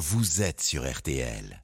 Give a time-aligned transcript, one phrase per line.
[0.00, 1.62] vous êtes sur RTL.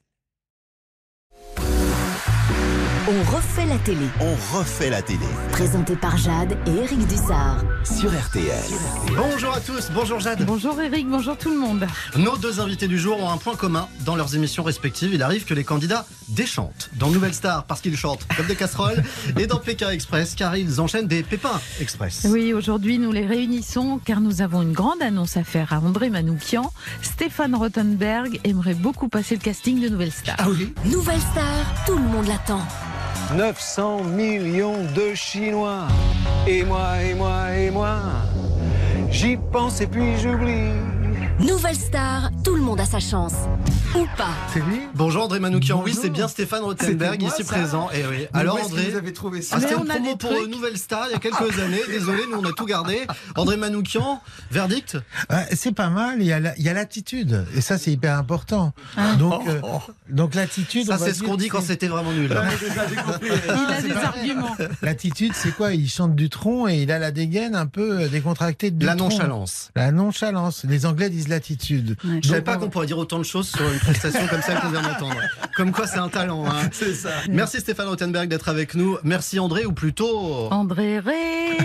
[3.09, 4.07] On refait la télé.
[4.21, 7.63] On refait la télé Présenté par Jade et Eric Dussard.
[7.85, 8.65] sur RTL.
[9.15, 10.45] Bonjour à tous, bonjour Jade.
[10.45, 11.87] Bonjour Eric, bonjour tout le monde.
[12.17, 15.15] Nos deux invités du jour ont un point commun dans leurs émissions respectives.
[15.15, 16.91] Il arrive que les candidats déchantent.
[16.95, 19.05] Dans Nouvelle Star, parce qu'ils chantent comme des casseroles,
[19.39, 22.27] et dans Pékin Express, car ils enchaînent des pépins express.
[22.29, 26.11] Oui, aujourd'hui nous les réunissons car nous avons une grande annonce à faire à André
[26.11, 26.73] Manoukian.
[27.03, 30.35] Stéphane Rothenberg aimerait beaucoup passer le casting de Nouvelle Star.
[30.39, 30.75] Ah oui?
[30.87, 32.67] Nouvelle star, tout le monde l'attend.
[33.35, 35.89] 900 millions de Chinois.
[36.47, 37.99] Et moi, et moi, et moi.
[39.11, 40.96] J'y pense et puis j'oublie.
[41.41, 43.35] Nouvelle star, tout le monde a sa chance.
[43.95, 44.31] Ou pas.
[44.53, 47.91] C'est lui Bonjour André Manoukian, oui c'est bien Stéphane Rothenberg ici ça présent.
[47.91, 48.27] Et oui.
[48.33, 50.51] Alors André, vous avez trouvé ça ah, c'était une on a promo pour trucs.
[50.51, 51.81] Nouvelle Star il y a quelques années.
[51.89, 53.07] Désolé, nous on a tout gardé.
[53.37, 54.97] André Manoukian, verdict
[55.53, 58.73] c'est pas mal, il y a la- l'attitude, et ça c'est hyper important.
[59.19, 59.61] Donc, euh,
[60.09, 60.87] donc l'attitude.
[60.87, 62.31] Ça c'est ce qu'on dit quand c'était vraiment nul.
[63.23, 64.57] Il a des arguments.
[64.83, 65.75] L'attitude, c'est quoi?
[65.75, 68.95] Il chante du tronc et il a la dégaine un peu euh, décontractée de La
[68.95, 69.09] tronc.
[69.11, 69.71] nonchalance.
[69.75, 70.65] La nonchalance.
[70.65, 71.97] Les Anglais disent l'attitude.
[72.05, 72.21] Ouais.
[72.23, 74.43] Je savais Donc, pas on- qu'on pourrait dire autant de choses sur une prestation comme
[74.43, 75.17] celle qu'on vient d'entendre.
[75.57, 76.45] Comme quoi c'est un talent.
[76.47, 76.69] Hein.
[76.73, 77.11] C'est ça.
[77.29, 78.99] Merci Stéphane Rothenberg d'être avec nous.
[79.05, 81.57] Merci André, ou plutôt André Ré,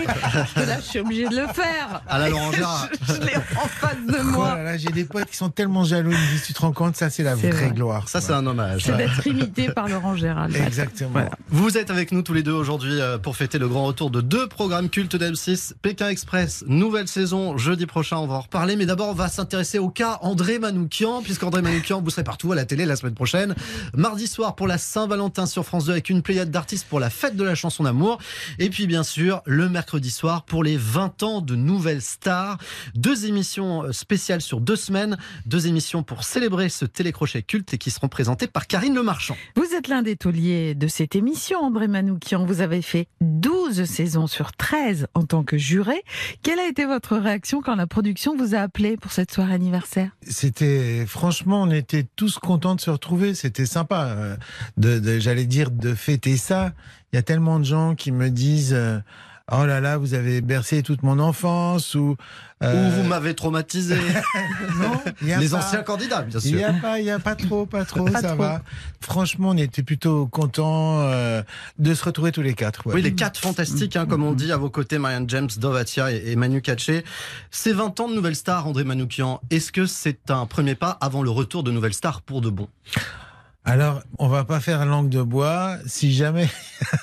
[0.56, 2.02] là je suis obligée de le faire.
[2.08, 2.88] à la Laurent Gérard.
[3.06, 4.56] Je l'ai en face de Oh moi.
[4.56, 6.12] là là, j'ai des potes qui sont tellement jaloux.
[6.12, 7.70] Ils me disent, tu te rends compte, ça c'est la C'est vraie vrai.
[7.74, 8.08] gloire.
[8.08, 8.82] Ça c'est un hommage.
[8.84, 10.54] C'est d'être imité par Laurent Gérald.
[10.66, 11.24] Exactement.
[11.48, 14.20] Vous êtes avec nous tous les deux aujourd'hui euh, pour fêter le grand retour de
[14.20, 18.76] deux programmes cultes d'M6, Pékin Express, nouvelle saison, jeudi prochain, on va en reparler.
[18.76, 22.54] Mais d'abord, on va s'intéresser au cas André Manoukian, puisqu'André Manoukian, vous serez partout à
[22.54, 23.54] la télé la semaine prochaine.
[23.94, 27.36] Mardi soir pour la Saint-Valentin sur France 2 avec une pléiade d'artistes pour la fête
[27.36, 28.18] de la chanson d'amour.
[28.58, 32.56] Et puis bien sûr, le mercredi soir pour les 20 ans de Nouvelle Star.
[32.94, 37.78] Deux émissions euh, spéciales sur deux semaines, deux émissions pour célébrer ce télécrochet culte et
[37.78, 39.36] qui seront présentées par Karine Le Marchand.
[39.56, 42.46] Vous êtes l'un des tauliers de cette émission, André Manoukian.
[42.46, 46.02] Vous avez fait 12 saisons sur 13 en tant que juré.
[46.42, 49.41] Quelle a été votre réaction quand la production vous a appelé pour cette soirée?
[49.50, 53.34] Anniversaire C'était franchement, on était tous contents de se retrouver.
[53.34, 54.36] C'était sympa, euh,
[54.76, 56.72] de, j'allais dire, de fêter ça.
[57.12, 58.74] Il y a tellement de gens qui me disent.
[58.74, 58.98] euh,
[59.50, 63.96] Oh là là, vous avez bercé toute mon enfance ou Ou euh, vous m'avez traumatisé.
[64.80, 65.56] non, il y a Les pas.
[65.56, 66.58] anciens candidats, bien Il sûr.
[66.58, 68.36] n'y a pas, il y a pas trop, pas trop, Pas ça trop.
[68.42, 68.62] va.
[69.00, 71.42] Franchement, on était plutôt contents euh,
[71.80, 72.86] de se retrouver tous les quatre.
[72.86, 72.94] ouais.
[72.94, 76.22] Oui, les quatre fantastiques, hein, comme on dit, à vos côtés, Marianne James, Dovatia et,
[76.30, 77.04] et Manu Katché.
[77.50, 81.22] Ces 20 ans de Nouvelle Star, André Manoukian, est-ce que c'est un premier pas avant
[81.22, 82.68] le retour de Nouvelle Star pour de bon?
[83.64, 85.76] Alors, on va pas faire langue de bois.
[85.86, 86.48] Si jamais,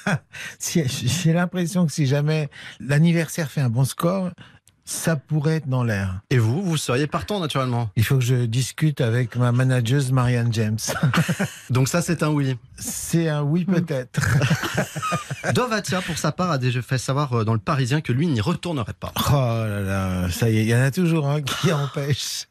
[0.59, 2.49] si, j'ai l'impression que si jamais
[2.79, 4.31] l'anniversaire fait un bon score,
[4.83, 6.21] ça pourrait être dans l'air.
[6.31, 7.91] Et vous, vous seriez partant naturellement.
[7.95, 10.79] Il faut que je discute avec ma manageuse Marianne James.
[11.69, 12.57] Donc ça, c'est un oui.
[12.77, 14.19] C'est un oui peut-être.
[15.53, 18.41] Dovatia, pour sa part, a déjà fait savoir euh, dans le Parisien que lui n'y
[18.41, 19.13] retournerait pas.
[19.29, 22.47] Oh là là, ça y est, il y en a toujours un qui empêche.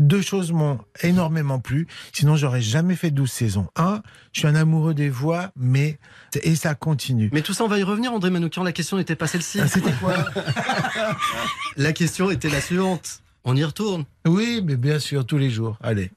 [0.00, 3.68] Deux choses m'ont énormément plu, sinon j'aurais jamais fait 12 saisons.
[3.76, 4.02] Un,
[4.32, 5.98] je suis un amoureux des voix, mais
[6.42, 7.28] et ça continue.
[7.32, 8.64] Mais tout ça, on va y revenir, André Manoukian.
[8.64, 9.60] La question n'était pas celle-ci.
[9.60, 10.14] Ah, C'était quoi?
[11.76, 13.20] La question était la suivante.
[13.50, 14.04] On y retourne.
[14.28, 15.76] Oui, mais bien sûr, tous les jours.
[15.82, 16.12] Allez.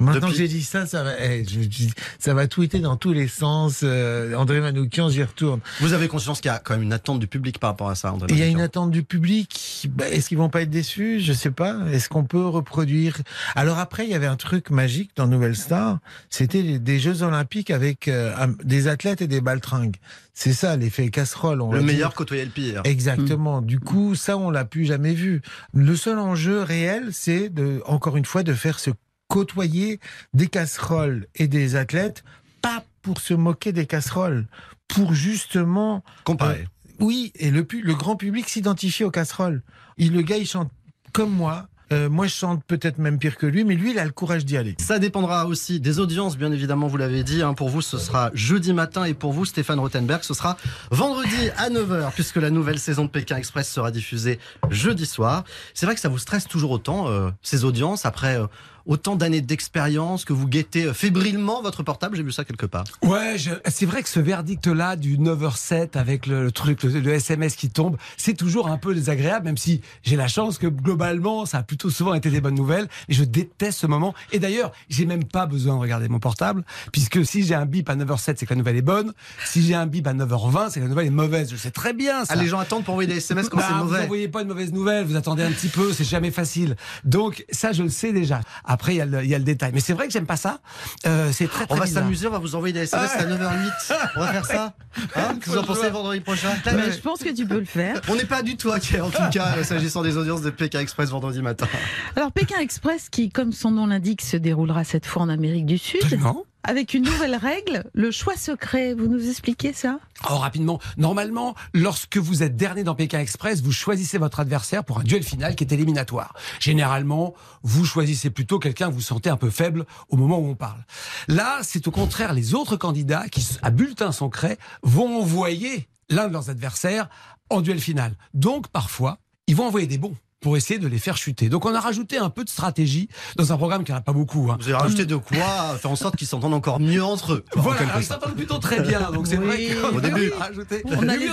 [0.00, 2.96] Maintenant Depuis- que j'ai dit ça, ça va, eh, je- je- ça va tweeter dans
[2.96, 3.82] tous les sens.
[3.84, 5.60] Euh, André Manoukian, j'y retourne.
[5.80, 7.94] Vous avez conscience qu'il y a quand même une attente du public par rapport à
[7.94, 9.86] ça, André Il y a une attente du public.
[9.94, 11.20] Bah, Est-ce qu'ils vont pas être déçus?
[11.20, 11.78] Je sais pas.
[11.92, 13.18] Est-ce qu'on peut reproduire?
[13.54, 15.98] Alors après, il y avait un truc magique dans Nouvelle Star.
[16.30, 19.96] C'était des Jeux Olympiques avec euh, des athlètes et des baltringues.
[20.34, 21.60] C'est ça l'effet casserole.
[21.60, 22.80] On Le meilleur côtoyait le pire.
[22.84, 23.60] Exactement.
[23.60, 25.42] Du coup, ça, on l'a plus jamais vu.
[25.74, 28.90] Le seul enjeu réel, c'est de, encore une fois, de faire se
[29.28, 30.00] côtoyer
[30.34, 32.24] des casseroles et des athlètes,
[32.62, 34.46] pas pour se moquer des casseroles,
[34.88, 36.66] pour justement, Comparé.
[37.00, 39.62] oui, et le, le grand public s'identifie aux casseroles.
[39.98, 40.70] Il, le gars, il chante
[41.12, 41.68] comme moi.
[41.92, 44.44] Euh, moi, je chante peut-être même pire que lui, mais lui, il a le courage
[44.44, 44.74] d'y aller.
[44.78, 47.42] Ça dépendra aussi des audiences, bien évidemment, vous l'avez dit.
[47.42, 47.54] hein.
[47.54, 50.56] Pour vous, ce sera jeudi matin et pour vous, Stéphane Rothenberg, ce sera
[50.90, 54.38] vendredi à 9h, puisque la nouvelle saison de Pékin Express sera diffusée
[54.70, 55.44] jeudi soir.
[55.74, 58.46] C'est vrai que ça vous stresse toujours autant, euh, ces audiences, après euh,
[58.86, 62.84] autant d'années d'expérience, que vous guettez euh, fébrilement votre portable, j'ai vu ça quelque part.
[63.02, 67.56] Ouais, je- c'est vrai que ce verdict-là du 9h07 avec le, truc, le, le SMS
[67.56, 71.58] qui tombe, c'est toujours un peu désagréable, même si j'ai la chance que globalement, ça
[71.58, 72.88] a plutôt souvent été des bonnes nouvelles.
[73.08, 74.14] Et je déteste ce moment.
[74.32, 77.88] Et d'ailleurs, j'ai même pas besoin de regarder mon portable, puisque si j'ai un bip
[77.88, 79.12] à 9h07, c'est que la nouvelle est bonne.
[79.44, 81.50] Si j'ai un bip à 9h20, c'est que la nouvelle est mauvaise.
[81.50, 82.34] Je sais très bien ça.
[82.36, 84.00] Ah, les gens attendent pour envoyer des SMS quand Bah, c'est Vous mauvais.
[84.02, 86.76] n'envoyez pas une mauvaise nouvelle, vous attendez un petit peu, c'est jamais facile.
[87.04, 88.40] Donc ça, je le sais déjà.
[88.72, 89.70] Après, il y, a le- il y a le détail.
[89.74, 90.60] Mais c'est vrai que j'aime pas ça.
[91.06, 93.94] Euh, c'est très, très On va s'amuser, on va vous envoyer des SMS à 9h08.
[94.16, 94.74] On va faire ça.
[95.16, 97.64] Hein Qu'est-ce que vous en pensez vendredi prochain Mais je pense que tu peux le
[97.64, 97.98] faire.
[98.08, 101.08] On n'est pas du tout inquiet en tout cas s'agissant des audiences de Pékin Express
[101.08, 101.66] vendredi matin.
[102.14, 105.78] Alors Pékin Express, qui, comme son nom l'indique, se déroulera cette fois en Amérique du
[105.78, 106.44] Sud, Absolument.
[106.64, 108.94] Avec une nouvelle règle, le choix secret.
[108.94, 109.98] Vous nous expliquez ça?
[110.30, 110.80] Oh, rapidement.
[110.96, 115.22] Normalement, lorsque vous êtes dernier dans Pékin Express, vous choisissez votre adversaire pour un duel
[115.22, 116.34] final qui est éliminatoire.
[116.60, 120.54] Généralement, vous choisissez plutôt quelqu'un que vous sentez un peu faible au moment où on
[120.54, 120.84] parle.
[121.28, 126.32] Là, c'est au contraire les autres candidats qui, à bulletin secret, vont envoyer l'un de
[126.32, 127.08] leurs adversaires
[127.50, 128.14] en duel final.
[128.34, 131.48] Donc, parfois, ils vont envoyer des bons pour essayer de les faire chuter.
[131.48, 134.12] Donc, on a rajouté un peu de stratégie dans un programme qui n'en a pas
[134.12, 134.50] beaucoup.
[134.50, 134.58] hein.
[134.60, 137.44] Vous avez rajouté de quoi faire en sorte qu'ils s'entendent encore mieux entre eux.
[137.54, 140.20] Voilà, ils s'entendent plutôt très bien, donc c'est Oui, vrai qu'au au début.
[140.20, 140.82] début, On a rajouté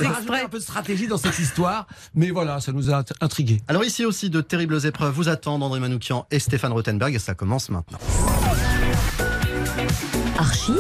[0.06, 0.46] extraits.
[0.46, 3.62] un peu de stratégie dans cette histoire, mais voilà, ça nous a int- intrigués.
[3.68, 7.34] Alors ici aussi, de terribles épreuves vous attendent André Manoukian et Stéphane Rothenberg et ça
[7.34, 7.98] commence maintenant.
[10.38, 10.78] Archive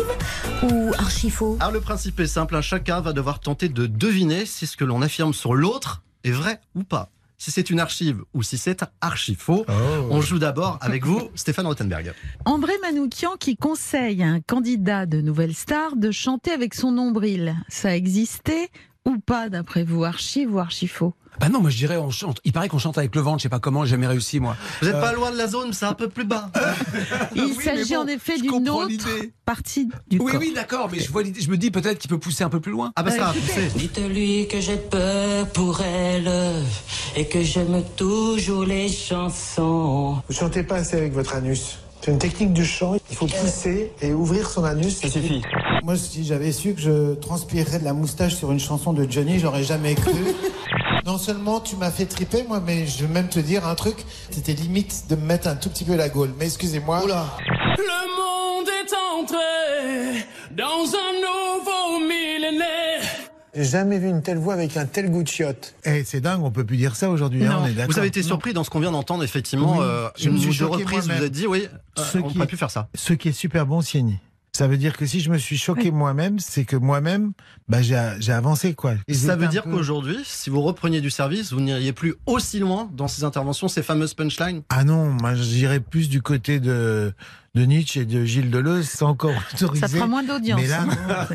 [0.64, 1.58] ou archifaux?
[1.60, 4.86] Alors le principe est simple, hein, chacun va devoir tenter de deviner si ce que
[4.86, 7.10] l'on affirme sur l'autre est vrai ou pas.
[7.42, 9.66] Si c'est une archive ou si c'est archi faux.
[9.70, 10.08] Oh.
[10.12, 12.14] On joue d'abord avec vous, Stéphane Rothenberg.
[12.44, 17.56] André Manoukian qui conseille à un candidat de Nouvelle Star de chanter avec son nombril.
[17.70, 18.70] Ça existait
[19.10, 22.40] ou pas d'après vous Archive ou archifaux Bah non, moi je dirais on chante.
[22.46, 24.56] Il paraît qu'on chante avec le ventre, je sais pas comment, j'ai jamais réussi moi.
[24.82, 26.52] Vous n'êtes Euh, pas loin de la zone, mais c'est un peu plus bas.
[27.36, 28.92] Il Oui, s'agit bon, en effet d'une autre
[29.46, 30.40] partie du Oui, corps.
[30.42, 32.72] oui, d'accord, mais je vois je me dis peut-être qu'il peut pousser un peu plus
[32.72, 32.92] loin.
[32.96, 33.68] Ah bah ça va pousser.
[33.76, 36.30] Dites-lui que j'ai peur pour elle
[37.16, 40.22] et que j'aime toujours les chansons.
[40.28, 41.78] Vous chantez pas assez avec votre anus.
[42.10, 42.96] C'est une technique du chant.
[43.12, 45.00] Il faut pousser et ouvrir son anus.
[45.00, 45.44] Ça suffit.
[45.84, 49.38] Moi, si j'avais su que je transpirerais de la moustache sur une chanson de Johnny,
[49.38, 50.14] j'aurais jamais cru.
[51.06, 54.06] Non seulement tu m'as fait triper, moi, mais je veux même te dire un truc.
[54.30, 56.32] C'était limite de me mettre un tout petit peu la gaule.
[56.38, 57.02] Mais excusez-moi.
[57.08, 57.14] Le
[58.18, 58.59] monde
[63.60, 65.76] J'ai jamais vu une telle voix avec un tel goût de chiotte.
[65.84, 67.62] Eh, c'est dingue, on peut plus dire ça aujourd'hui, hein.
[67.90, 69.80] Vous avez été surpris dans ce qu'on vient d'entendre, effectivement.
[69.80, 71.68] Oui, euh, je une me suis deux reprises, vous avez dit, oui,
[71.98, 72.88] euh, Ce on qui- plus faire ça.
[72.96, 74.18] Ce qui est super bon signe.
[74.54, 77.34] Ça veut dire que si je me suis choqué moi-même, c'est que moi-même,
[77.68, 78.94] bah, j'ai avancé, quoi.
[79.10, 82.60] Et Ça veut dire peu- qu'aujourd'hui, si vous repreniez du service, vous n'iriez plus aussi
[82.60, 84.62] loin dans ces interventions, ces fameuses punchlines?
[84.70, 87.14] Ah non, moi j'irais plus du côté de,
[87.56, 89.88] de Nietzsche et de Gilles Deleuze, c'est encore autorisé.
[89.88, 90.60] Ça fera moins d'audience.
[90.62, 90.86] Mais là.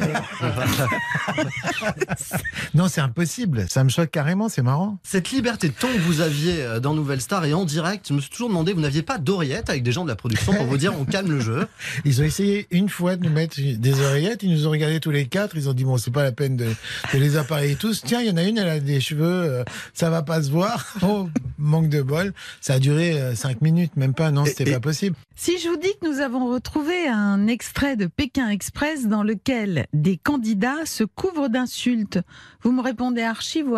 [2.74, 3.66] Non, c'est impossible.
[3.68, 4.98] Ça me choque carrément, c'est marrant.
[5.02, 8.14] Cette liberté de ton que vous aviez euh, dans Nouvelle Star et en direct, je
[8.14, 10.64] me suis toujours demandé, vous n'aviez pas d'oreillette avec des gens de la production pour
[10.66, 11.66] vous dire on calme le jeu?
[12.04, 15.10] Ils ont essayé une fois de nous mettre des oreillettes, ils nous ont regardé tous
[15.10, 18.02] les quatre, ils ont dit bon, c'est pas la peine de, de les appareiller tous.
[18.04, 20.50] Tiens, il y en a une, elle a des cheveux, euh, ça va pas se
[20.50, 20.84] voir.
[21.06, 21.28] Oh,
[21.58, 22.32] manque de bol.
[22.62, 25.14] Ça a duré euh, cinq minutes, même pas, non, c'était pas possible.
[25.36, 29.86] Si je vous dis que nous avons retrouvé un extrait de Pékin Express dans lequel
[29.92, 32.20] des candidats se couvrent d'insultes,
[32.62, 33.76] vous me répondez archive ou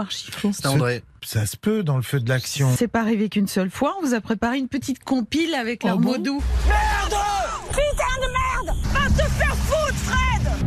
[0.66, 1.02] André.
[1.22, 2.70] Ça se peut dans le feu de l'action.
[2.76, 3.96] C'est pas arrivé qu'une seule fois.
[3.98, 6.42] On vous a préparé une petite compile avec Oh leurs bon mots doux.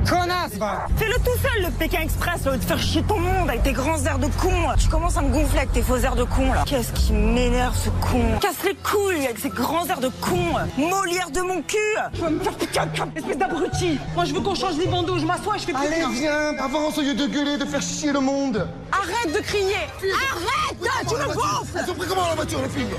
[0.09, 3.73] Fais-le tout seul, le Pékin Express, au lieu de faire chier ton monde avec tes
[3.73, 4.51] grands airs de con.
[4.79, 6.63] Tu commences à me gonfler avec tes faux airs de con, là.
[6.65, 8.39] Qu'est-ce qui m'énerve, ce con?
[8.41, 10.55] Casse les couilles avec ces grands airs de con.
[10.79, 11.77] Molière de mon cul
[12.13, 15.19] Tu vas me faire piquer un espèce d'abruti Moi, je veux qu'on change les bandeaux,
[15.19, 16.09] je m'assois et je fais plus rien.
[16.09, 18.67] viens, avance au lieu de gueuler, de faire chier le monde.
[18.91, 22.95] Arrête de crier Arrête Tu me gonfles Elles sont pris comment la voiture, les filles?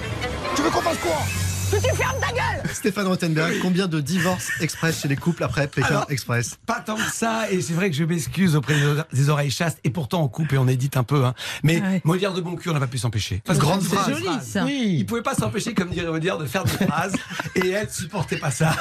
[0.54, 1.49] Tu veux qu'on fasse quoi?
[1.70, 5.88] Tu fermes ta gueule Stéphane Rothenberg, combien de divorces express chez les couples après Pékin
[5.88, 9.04] Alors, Express Pas tant que ça, et c'est vrai que je m'excuse auprès des ore-
[9.12, 11.24] des oreilles chastes, et pourtant on coupe et on édite un peu.
[11.24, 11.34] Hein.
[11.62, 12.00] Mais Ouais.
[12.04, 13.42] Molière de bon cul, on n'a pas pu s'empêcher.
[13.48, 14.08] Grande C'est phrase.
[14.10, 14.64] joli ça.
[14.68, 17.14] Il pouvait pas s'empêcher, comme dirait Molière, de faire des phrases,
[17.54, 18.74] et elle supportait pas ça.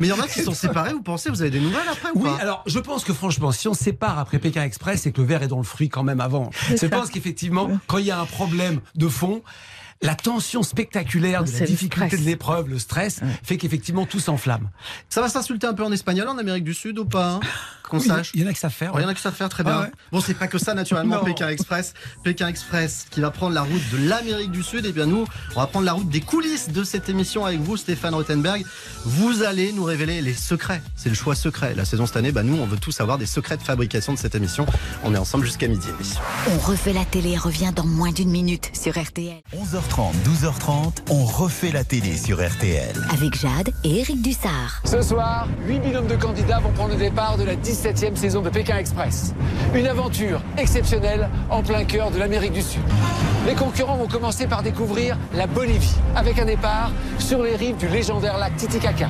[0.00, 2.10] Mais il y en a qui sont séparés, vous pensez Vous avez des nouvelles après
[2.14, 5.12] ou Oui, pas alors je pense que franchement, si on sépare après Pékin Express, c'est
[5.12, 6.50] que le verre est dans le fruit quand même avant.
[6.70, 6.88] Je ça.
[6.88, 9.42] pense qu'effectivement, quand il y a un problème de fond,
[10.02, 12.20] la tension spectaculaire de la difficulté stress.
[12.20, 14.68] de l'épreuve, le stress, fait qu'effectivement tout s'enflamme.
[15.08, 17.40] Ça va s'insulter un peu en espagnol en Amérique du Sud ou pas hein
[17.88, 18.88] Qu'on Oui, Il y a- sache il y en a que ça fait.
[18.92, 19.72] Oh, Il y en a qui savent faire très bien.
[19.74, 19.92] Ah ouais.
[20.10, 21.18] Bon, c'est pas que ça, naturellement.
[21.24, 21.94] Pékin Express.
[22.24, 24.84] Pékin Express qui va prendre la route de l'Amérique du Sud.
[24.86, 25.24] Et bien, nous,
[25.54, 28.64] on va prendre la route des coulisses de cette émission avec vous, Stéphane Rothenberg.
[29.04, 30.82] Vous allez nous révéler les secrets.
[30.96, 31.74] C'est le choix secret.
[31.76, 34.18] La saison cette année, bah, nous, on veut tous savoir des secrets de fabrication de
[34.18, 34.66] cette émission.
[35.04, 35.86] On est ensemble jusqu'à midi.
[36.52, 39.40] On refait la télé revient dans moins d'une minute sur RTL.
[39.56, 39.95] 11h30.
[39.96, 42.94] 11h30, 12h30, on refait la télé sur RTL.
[43.10, 44.82] Avec Jade et Eric Dussard.
[44.84, 48.50] Ce soir, 8 binômes de candidats vont prendre le départ de la 17e saison de
[48.50, 49.32] Pékin Express.
[49.74, 52.82] Une aventure exceptionnelle en plein cœur de l'Amérique du Sud.
[53.46, 57.88] Les concurrents vont commencer par découvrir la Bolivie, avec un départ sur les rives du
[57.88, 59.08] légendaire lac Titicaca.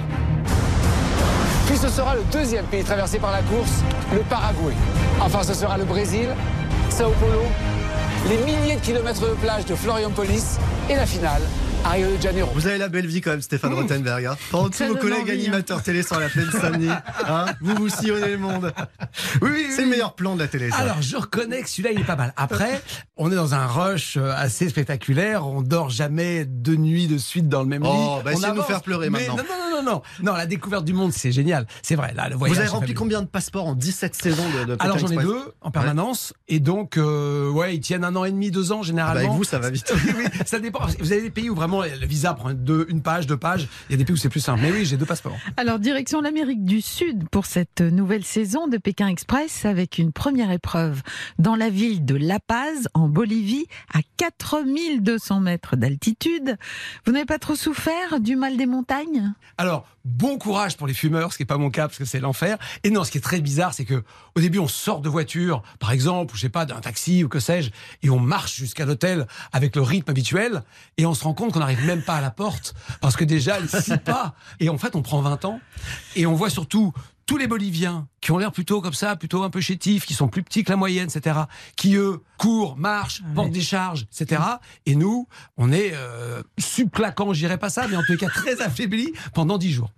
[1.66, 4.74] Puis ce sera le deuxième pays traversé par la course, le Paraguay.
[5.20, 6.28] Enfin, ce sera le Brésil,
[6.90, 7.42] Sao Paulo,
[8.28, 10.56] les milliers de kilomètres de plage de Florianpolis
[10.90, 11.42] et la finale
[11.84, 12.50] à Rio de Janeiro.
[12.54, 14.24] Vous avez la belle vie quand même, Stéphane Rothenberg.
[14.26, 14.36] Hein.
[14.50, 15.34] Pendant tous vos collègues envie, hein.
[15.34, 16.88] animateurs télé sur la plaine Saint-Denis,
[17.28, 18.72] hein, vous vous sillonnez le monde.
[19.40, 20.70] Oui, oui, C'est le meilleur plan de la télé.
[20.70, 20.78] ça.
[20.78, 22.32] Alors, je reconnais que celui-là, il est pas mal.
[22.36, 22.80] Après,
[23.16, 25.46] on est dans un rush euh, assez spectaculaire.
[25.46, 28.24] On dort jamais deux nuits de suite dans le même Oh, lit.
[28.24, 29.36] bah, on essayez de nous faire pleurer Mais maintenant.
[29.36, 30.02] Non, non, non, non, non.
[30.22, 31.66] Non, la découverte du monde, c'est génial.
[31.82, 32.12] C'est vrai.
[32.14, 32.58] Là, le vous voyage.
[32.58, 35.52] avez c'est rempli combien de passeports en 17 saisons de, de Alors j'en ai deux
[35.60, 38.80] en permanence et donc euh, ouais ils tiennent un an et demi deux ans Ah
[38.80, 39.20] bah, généralement.
[39.20, 39.92] Avec vous, ça va vite.
[39.94, 40.86] oui, oui, ça dépend.
[41.00, 43.68] Vous avez des pays où vraiment le visa prend deux, une page, deux pages.
[43.88, 44.60] Il y a des pays où c'est plus simple.
[44.62, 45.36] Mais oui, j'ai deux passeports.
[45.56, 50.50] Alors, direction l'Amérique du Sud pour cette nouvelle saison de Pékin Express avec une première
[50.50, 51.02] épreuve
[51.38, 56.56] dans la ville de La Paz, en Bolivie, à 4200 mètres d'altitude.
[57.04, 59.34] Vous n'avez pas trop souffert du mal des montagnes?
[59.58, 59.65] Alors,
[60.04, 62.58] bon courage pour les fumeurs, ce qui n'est pas mon cas parce que c'est l'enfer.
[62.84, 64.04] Et non, ce qui est très bizarre, c'est que
[64.34, 67.28] au début, on sort de voiture, par exemple, ou je sais pas, d'un taxi ou
[67.28, 67.70] que sais-je,
[68.02, 70.62] et on marche jusqu'à l'hôtel avec le rythme habituel,
[70.96, 73.58] et on se rend compte qu'on n'arrive même pas à la porte parce que déjà,
[73.60, 74.34] les six pas.
[74.60, 75.60] Et en fait, on prend 20 ans,
[76.14, 76.92] et on voit surtout
[77.26, 80.28] tous les Boliviens qui ont l'air plutôt comme ça, plutôt un peu chétifs, qui sont
[80.28, 81.40] plus petits que la moyenne, etc.,
[81.76, 84.42] qui eux courent, marchent, portent des charges, etc.
[84.86, 88.60] Et nous, on est euh, subclaquants, je dirais pas ça, mais en tout cas très
[88.62, 89.90] affaiblis pendant dix jours.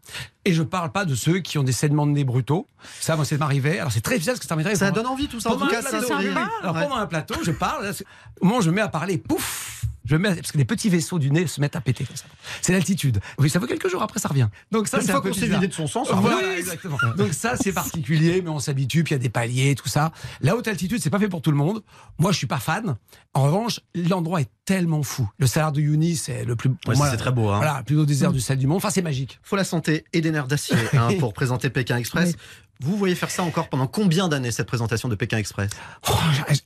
[0.45, 2.67] Et je parle pas de ceux qui ont des saignements de nez brutaux.
[3.01, 3.79] Ça, moi, c'est m'arrivé.
[3.79, 4.77] Alors c'est très difficile parce que ça m'arrive.
[4.77, 5.51] Ça donne envie tout ça.
[5.51, 6.15] En tout cas, plateau.
[6.63, 7.85] Alors pendant un plateau, je parle.
[7.85, 7.93] là,
[8.41, 10.65] Au moment où je me mets à parler, pouf je me mets, parce que les
[10.65, 12.25] petits vaisseaux du nez se mettent à péter comme ça.
[12.63, 13.21] C'est l'altitude.
[13.39, 14.49] Oui, ça vaut quelques jours après, ça revient.
[14.73, 16.59] Donc ça, Une c'est fois qu'on s'est vidé de son sang, ça Voilà, revient.
[16.59, 16.97] exactement.
[17.17, 19.05] Donc ça, c'est particulier, mais on s'habitue.
[19.05, 20.11] Puis il y a des paliers, tout ça.
[20.41, 21.83] La haute altitude, c'est pas fait pour tout le monde.
[22.19, 22.97] Moi, je suis pas fan.
[23.35, 25.29] En revanche, l'endroit est tellement fou.
[25.39, 26.71] Le salaire de Uyuni, c'est le plus.
[26.71, 27.57] pour Ouais, moi, c'est très beau, hein.
[27.59, 28.79] Voilà, le plus haut désert du sel du monde.
[28.79, 29.39] Enfin, c'est magique.
[29.43, 32.35] faut la santé et des nerfs d'acier hein, pour présenter Pékin Express.
[32.81, 35.71] Vous voyez faire ça encore pendant combien d'années cette présentation de Pékin Express?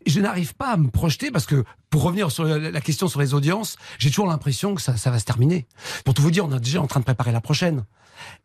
[0.07, 3.21] Je, n'arrive pas à me projeter parce que, pour revenir sur la, la question sur
[3.21, 5.67] les audiences, j'ai toujours l'impression que ça, ça va se terminer.
[6.05, 7.85] Pour tout vous dire, on est déjà en train de préparer la prochaine.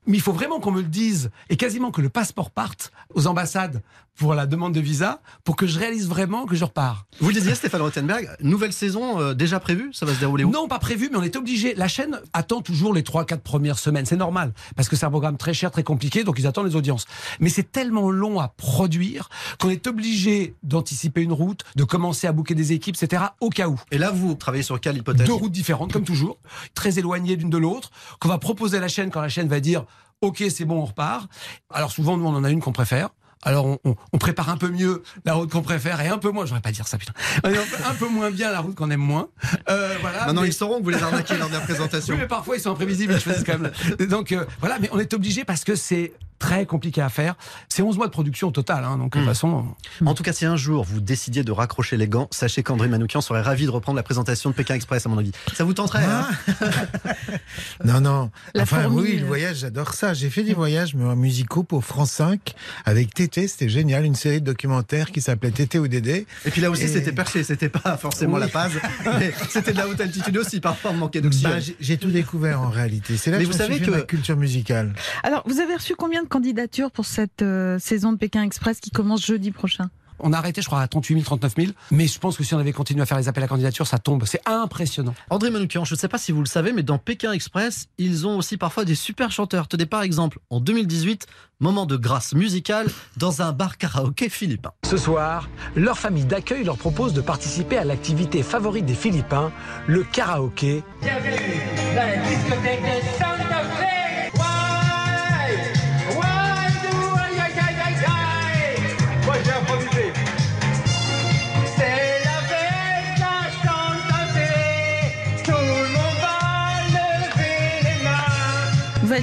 [0.08, 3.28] Mais il faut vraiment qu'on me le dise et quasiment que le passeport parte aux
[3.28, 3.82] ambassades
[4.18, 7.06] pour la demande de visa pour que je réalise vraiment que je repars.
[7.20, 10.50] Vous le disiez, Stéphane Rothenberg, nouvelle saison euh, déjà prévue Ça va se dérouler où?
[10.50, 11.76] Non, pas prévu, mais on est obligé.
[11.76, 14.06] La chaîne attend toujours les 3-4 premières semaines.
[14.06, 16.76] C'est normal, parce que c'est un programme très cher, très compliqué, donc ils attendent les
[16.76, 17.06] audiences.
[17.40, 22.32] Mais c'est tellement long à produire qu'on est obligé d'anticiper une route, de commencer à
[22.32, 23.80] booker des équipes, etc., au cas où.
[23.92, 25.28] Et là, vous travaillez sur quelle hypothèse?
[25.28, 26.40] Deux routes différentes, comme toujours,
[26.74, 29.60] très éloignées l'une de l'autre, qu'on va proposer à la chaîne quand la chaîne va
[29.60, 29.86] dire
[30.22, 31.30] OK, c'est bon, on repart.
[31.72, 33.10] Alors souvent, nous, on en a une qu'on préfère.
[33.44, 36.32] Alors on, on- on prépare un peu mieux la route qu'on préfère et un peu
[36.32, 38.90] moins, j'aurais pas dire ça putain, un peu- un peu moins bien la route qu'on
[38.90, 39.30] aime moins.
[39.70, 40.26] Euh, voilà.
[40.26, 42.16] Maintenant, mais- ils sauront que vous les arnaquez lors de la présentation.
[42.16, 43.72] oui, mais parfois ils sont imprévisibles, ils choisissent quand même.
[44.10, 47.36] Donc euh, voilà, mais on est obligé parce que c'est très compliqué à faire.
[47.70, 49.66] C'est 11 mois de production au total, hein, donc de toute façon.
[50.06, 53.22] En tout cas, si un jour vous décidiez de raccrocher les gants, sachez qu'André Manoukian
[53.22, 55.32] serait ravi de reprendre la présentation de Pékin Express, à mon avis.
[55.54, 56.28] Ça vous tenterait hein
[57.86, 58.32] Non, non.
[58.54, 59.28] La enfin, fourmi, oui, le euh.
[59.28, 60.14] voyage, j'adore ça.
[60.14, 62.54] J'ai fait des voyages mais, musicaux pour France 5
[62.86, 64.06] avec Tété, c'était génial.
[64.06, 66.26] Une série de documentaires qui s'appelait Tété ou Dédé.
[66.46, 68.42] Et puis là aussi, Et- c'était perché, c'était pas forcément Oui.
[68.42, 68.72] la paz,
[69.20, 70.60] mais c'était de la haute altitude aussi.
[70.60, 71.52] Parfois, on manquait d'oxygène.
[71.52, 73.18] Bah, j'ai- J'ai tout découvert en réalité.
[73.18, 74.94] C'est là Mais que vous je me savez suis fait que- ma culture musicale.
[75.24, 78.92] Alors, vous avez reçu combien de candidatures pour cette euh, saison de Pékin Express qui
[78.92, 81.72] commence jeudi prochain On a arrêté, je crois, à 38 000, 39 000.
[81.92, 83.98] Mais je pense que si on avait continué à faire les appels à candidature, ça
[83.98, 84.24] tombe.
[84.26, 85.16] C'est impressionnant.
[85.30, 88.28] André Manoukian, je ne sais pas si vous le savez, mais dans Pékin Express, ils
[88.28, 89.68] ont aussi parfois des super chanteurs.
[89.68, 91.28] Tenez par exemple, en 2018,
[91.60, 94.72] moment de grâce musicale dans un bar karaoké philippin.
[94.86, 99.52] Ce soir, leur famille d'accueil leur propose de participer à l'activité favorite des Philippins,
[99.88, 100.84] le karaoké.
[101.02, 101.62] Bienvenue
[101.96, 103.37] dans la discothèque de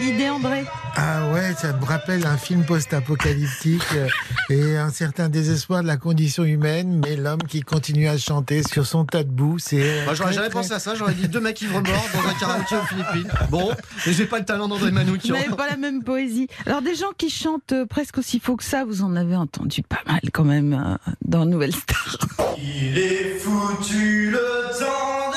[0.04, 0.64] Validé, André
[0.96, 4.08] Ah ouais, ça me rappelle un film post-apocalyptique euh,
[4.50, 8.86] et un certain désespoir de la condition humaine, mais l'homme qui continue à chanter sur
[8.86, 9.80] son tas de boue, c'est.
[9.80, 12.28] euh, Moi, j'aurais jamais très- pensé à ça, j'aurais dit deux mecs ivres morts dans
[12.28, 13.30] un karaoké aux Philippines.
[13.50, 13.70] Bon,
[14.06, 15.34] mais j'ai pas le talent d'André Manoukian.
[15.36, 16.48] n'avez pas la même poésie.
[16.66, 19.82] Alors, des gens qui chantent euh, presque aussi faux que ça, vous en avez entendu
[19.82, 22.18] pas mal quand même euh, dans Nouvelle Star.
[22.58, 24.38] Il est foutu le
[24.78, 25.33] temps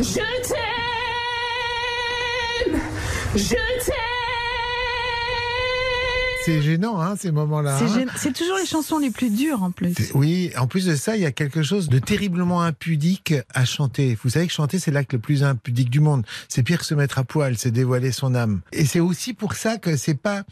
[0.00, 0.14] Je
[2.64, 2.80] t'aime,
[3.34, 3.67] je.
[6.48, 7.76] C'est gênant, hein, ces moments-là.
[7.78, 7.94] C'est hein.
[7.98, 8.12] gênant.
[8.16, 9.92] C'est toujours les chansons les plus dures en plus.
[9.94, 13.66] C'est- Oui, en plus de ça, il y a quelque chose de terriblement impudique à
[13.66, 14.16] chanter.
[14.22, 16.24] Vous savez que chanter, c'est l'acte le plus impudique du monde.
[16.48, 18.62] C'est pire que se mettre à poil, c'est dévoiler son âme.
[18.72, 20.44] Et c'est aussi pour ça que c'est pas,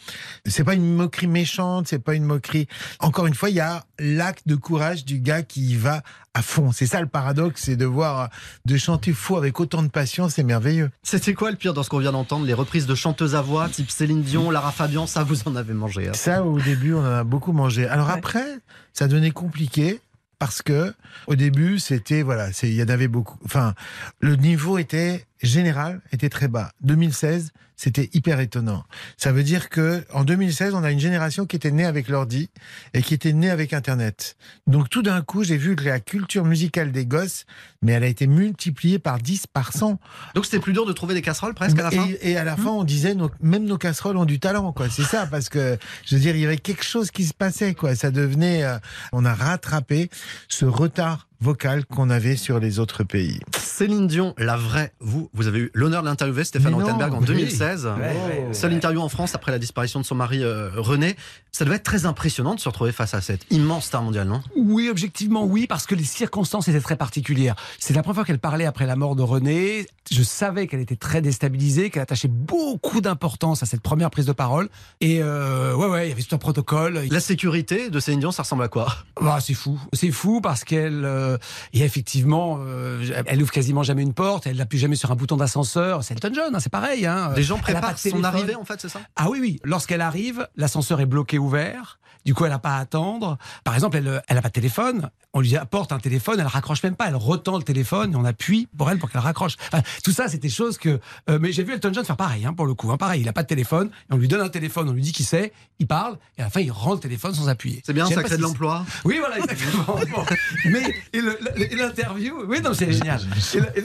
[0.45, 2.69] c'est pas une moquerie méchante, c'est pas une moquerie.
[3.01, 6.03] Encore une fois, il y a l'acte de courage du gars qui y va
[6.35, 6.71] à fond.
[6.71, 8.29] C'est ça le paradoxe, c'est de voir,
[8.67, 10.91] de chanter faux avec autant de passion, c'est merveilleux.
[11.03, 12.45] C'était quoi le pire dans ce qu'on vient d'entendre?
[12.45, 15.73] Les reprises de chanteuses à voix, type Céline Dion, Lara Fabian, ça vous en avez
[15.87, 16.09] mangé.
[16.09, 16.13] hein.
[16.15, 17.87] Ça, au début, on en a beaucoup mangé.
[17.87, 18.47] Alors après,
[18.93, 20.01] ça devenait compliqué
[20.39, 20.93] parce que
[21.27, 23.39] au début, c'était voilà, c'est il y en avait beaucoup.
[23.45, 23.75] Enfin,
[24.21, 26.73] le niveau était général, était très bas.
[26.83, 28.85] 2016, c'était hyper étonnant.
[29.19, 32.49] Ça veut dire que en 2016, on a une génération qui était née avec l'ordi
[32.95, 34.37] et qui était née avec Internet.
[34.67, 37.45] Donc tout d'un coup, j'ai vu que la culture musicale des gosses,
[37.83, 40.01] mais elle a été multipliée par 10, par 100.
[40.35, 42.07] Donc c'était plus dur de trouver des casseroles presque à la fin?
[42.23, 44.89] Et, et à la fin, on disait, nos- même nos casseroles ont du talent, quoi.
[44.89, 45.77] C'est ça, parce que,
[46.07, 47.95] je veux dire, il y avait quelque chose qui se passait, quoi.
[47.95, 48.79] Ça devenait, euh,
[49.13, 50.09] on a rattrapé
[50.49, 53.41] ce retard vocal qu'on avait sur les autres pays.
[53.57, 57.27] Céline Dion, la vraie, vous, vous avez eu l'honneur de l'interviewer Stéphane Rothenberg en oui.
[57.27, 57.87] 2016.
[57.87, 61.17] Ouais, ouais, Seule interview en France après la disparition de son mari euh, René.
[61.53, 64.43] Ça devait être très impressionnant de se retrouver face à cette immense star mondiale, non?
[64.57, 67.55] Oui, objectivement, oui, parce que les circonstances étaient très particulières.
[67.79, 69.87] C'est la première fois qu'elle parlait après la mort de René.
[70.11, 74.33] Je savais qu'elle était très déstabilisée, qu'elle attachait beaucoup d'importance à cette première prise de
[74.33, 74.69] parole.
[75.01, 77.01] Et euh, ouais, ouais, il y avait tout un protocole.
[77.11, 78.95] La sécurité de Céline Dion, ça ressemble à quoi?
[79.21, 81.26] Ah, c'est fou, c'est fou parce qu'elle, euh,
[81.73, 85.37] et effectivement, euh, elle ouvre quasiment jamais une porte, elle n'appuie jamais sur un bouton
[85.37, 86.05] d'ascenseur.
[86.05, 87.07] C'est Elton John, hein, c'est pareil.
[87.07, 87.33] Hein.
[87.35, 89.01] Des gens préparent son arrivée, en fait, c'est ça?
[89.17, 89.61] Ah oui, oui.
[89.65, 91.99] Lorsqu'elle arrive, l'ascenseur est bloqué ouvert.
[92.27, 93.39] Du coup, elle n'a pas à attendre.
[93.65, 95.11] Par exemple, elle n'a pas de téléphone.
[95.33, 97.07] On lui apporte un téléphone, elle raccroche même pas.
[97.09, 99.55] Elle retend le téléphone et on appuie pour elle pour qu'elle raccroche.
[99.73, 100.99] Enfin, tout ça, c'est des choses que.
[101.31, 102.91] euh, mais j'ai vu Elton John faire pareil, hein, pour le coup.
[102.91, 103.91] hein, pareil, il n'a pas de téléphone.
[104.11, 105.53] Et on lui donne un téléphone, on lui dit qui c'est.
[105.79, 107.83] Il parle et à la fin, il rend le téléphone sans appuyer.
[107.87, 108.85] C'est bien, ça crée de l'emploi.
[109.05, 109.85] oui, voilà, exactement.
[110.17, 110.25] Bon.
[110.67, 113.21] Mais et l'interview, oui, non, c'est génial.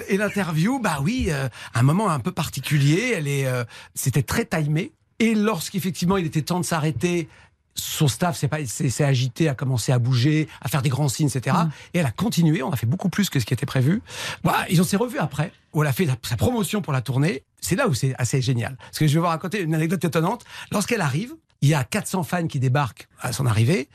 [0.10, 3.13] Et l'interview, bah oui, euh, un moment un peu particulier.
[3.15, 4.93] Elle est, euh, c'était très timé.
[5.19, 7.30] Et lorsqu'effectivement il était temps de s'arrêter,
[7.75, 11.55] son staff s'est agité, a commencé à bouger, à faire des grands signes, etc.
[11.93, 12.63] Et elle a continué.
[12.63, 14.01] On a fait beaucoup plus que ce qui était prévu.
[14.43, 15.51] Voilà, ils ont s'est revus après.
[15.73, 17.43] Où elle a fait sa promotion pour la tournée.
[17.62, 18.75] C'est là où c'est assez génial.
[18.77, 20.43] Parce que je vais vous raconter une anecdote étonnante.
[20.71, 23.88] Lorsqu'elle arrive, il y a 400 fans qui débarquent à son arrivée.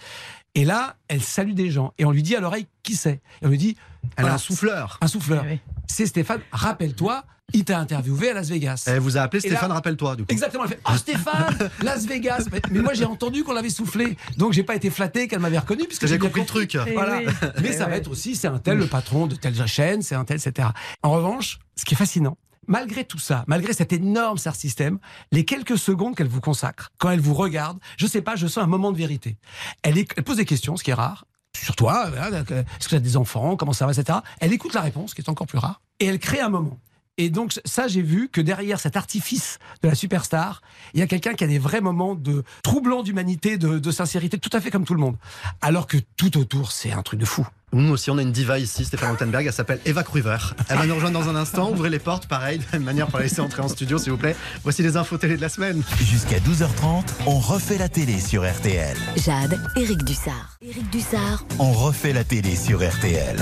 [0.54, 1.92] Et là, elle salue des gens.
[1.98, 3.20] Et on lui dit à l'oreille qui c'est?
[3.42, 3.76] Et on lui dit.
[4.16, 4.98] Elle a un souffleur.
[5.02, 5.44] Un souffleur.
[5.86, 6.40] C'est Stéphane.
[6.50, 8.84] Rappelle-toi, il t'a interviewé à Las Vegas.
[8.86, 10.32] Elle vous a appelé Stéphane, rappelle-toi, du coup.
[10.32, 10.64] Exactement.
[10.64, 12.44] Elle fait Oh Stéphane, Las Vegas.
[12.70, 14.16] Mais, moi j'ai entendu qu'on l'avait soufflé.
[14.36, 16.76] Donc j'ai pas été flatté qu'elle m'avait reconnu puisque J'ai bien compris le truc.
[16.94, 17.18] Voilà.
[17.18, 17.26] oui.
[17.62, 20.24] Mais ça va être aussi, c'est un tel le patron de telle chaîne, c'est un
[20.24, 20.68] tel, etc.
[21.02, 24.98] En revanche, ce qui est fascinant, malgré tout ça, malgré cet énorme star système,
[25.32, 28.64] les quelques secondes qu'elle vous consacre, quand elle vous regarde, je sais pas, je sens
[28.64, 29.36] un moment de vérité.
[29.82, 31.26] Elle, est- elle pose des questions, ce qui est rare.
[31.56, 34.18] Sur toi, donc, euh, est-ce que tu as des enfants, comment ça va, etc.
[34.40, 36.78] Elle écoute la réponse, ce qui est encore plus rare, et elle crée un moment.
[37.18, 40.60] Et donc ça, j'ai vu que derrière cet artifice de la superstar,
[40.92, 44.38] il y a quelqu'un qui a des vrais moments de troublant d'humanité, de, de sincérité,
[44.38, 45.16] tout à fait comme tout le monde.
[45.60, 47.46] Alors que tout autour, c'est un truc de fou.
[47.72, 50.36] Nous aussi, on a une diva ici, Stéphane Rothenberg, elle s'appelle Eva Cruiver.
[50.68, 51.68] Elle va nous rejoindre dans un instant.
[51.72, 54.12] Ouvrez les portes, pareil, de la même manière pour la laisser entrer en studio, s'il
[54.12, 54.36] vous plaît.
[54.62, 55.82] Voici les infos télé de la semaine.
[55.98, 58.96] Jusqu'à 12h30, on refait la télé sur RTL.
[59.16, 60.56] Jade, Éric Dussard.
[60.62, 63.36] Éric Dussard, On refait la télé sur RTL.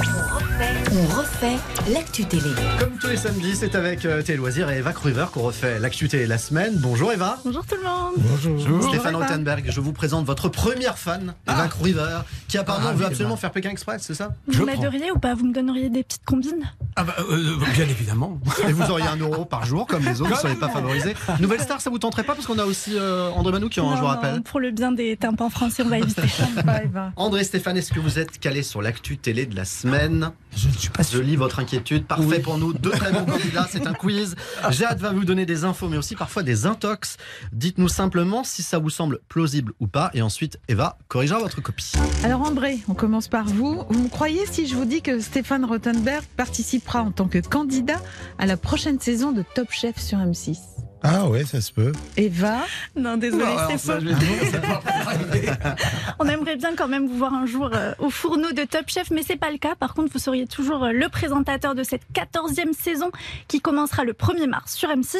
[0.92, 1.58] on refait
[1.92, 2.50] l'actu télé.
[2.80, 6.08] Comme tous les samedis, c'est avec euh, Télé Loisirs et Eva Cruiver qu'on refait l'actu
[6.08, 6.72] télé de la semaine.
[6.78, 7.38] Bonjour Eva.
[7.44, 8.14] Bonjour tout le monde.
[8.16, 8.88] Bonjour.
[8.88, 9.26] Stéphane Eva.
[9.26, 13.40] Rothenberg, je vous présente votre première fan, Eva Cruiver, qui apparemment Ah, veut absolument Eva.
[13.42, 16.24] faire Pékin Express, c'est ça Je Vous m'aideriez ou pas Vous me donneriez des petites
[16.24, 18.40] combines Ah bah, euh, bien évidemment.
[18.68, 21.14] Et vous auriez un euro par jour, comme les autres, vous ne seriez pas favorisé.
[21.40, 24.00] Nouvelle star, ça vous tenterait pas Parce qu'on a aussi euh, André Manoukian, hein, je
[24.00, 24.36] vous Non, rappelle.
[24.36, 26.22] non, Pour le bien des tympans français, on va éviter.
[27.16, 30.30] André Stéphane, est-ce que vous êtes calé sur l'actu télé de la semaine?
[30.56, 31.22] Je ne suis pas Je sûr.
[31.22, 32.06] lis votre inquiétude.
[32.06, 32.72] Parfait pour nous.
[32.72, 33.66] Deux très bons candidats.
[33.70, 34.34] C'est un quiz.
[34.70, 37.16] Jade va vous donner des infos, mais aussi parfois des intox.
[37.52, 40.10] Dites-nous simplement si ça vous semble plausible ou pas.
[40.14, 41.92] Et ensuite, Eva corrigera votre copie.
[42.22, 43.82] Alors André, on commence par vous.
[43.88, 48.00] Vous me croyez si je vous dis que Stéphane Rothenberg participera en tant que candidat
[48.38, 50.58] à la prochaine saison de Top Chef sur M6
[51.06, 51.92] Ah ouais, ça se peut.
[52.16, 52.64] Eva,
[52.96, 54.06] Non, désolé, c'est ça, faux.
[56.18, 59.10] On aimerait bien quand même vous voir un jour euh, au fourneau de Top Chef,
[59.10, 59.74] mais c'est pas le cas.
[59.74, 63.10] Par contre, vous seriez toujours euh, le présentateur de cette 14e saison
[63.48, 65.18] qui commencera le 1er mars sur M6.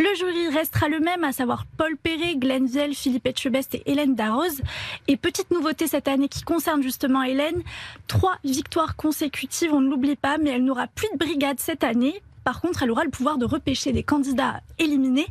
[0.00, 4.16] Le jury restera le même, à savoir Paul Perret, Glenn Viel, Philippe Etchebest et Hélène
[4.16, 4.60] Darroze.
[5.06, 7.62] Et petite nouveauté cette année qui concerne justement Hélène,
[8.08, 12.20] trois victoires consécutives, on ne l'oublie pas, mais elle n'aura plus de brigade cette année
[12.44, 15.26] Par contre, elle aura le pouvoir de repêcher des candidats éliminés.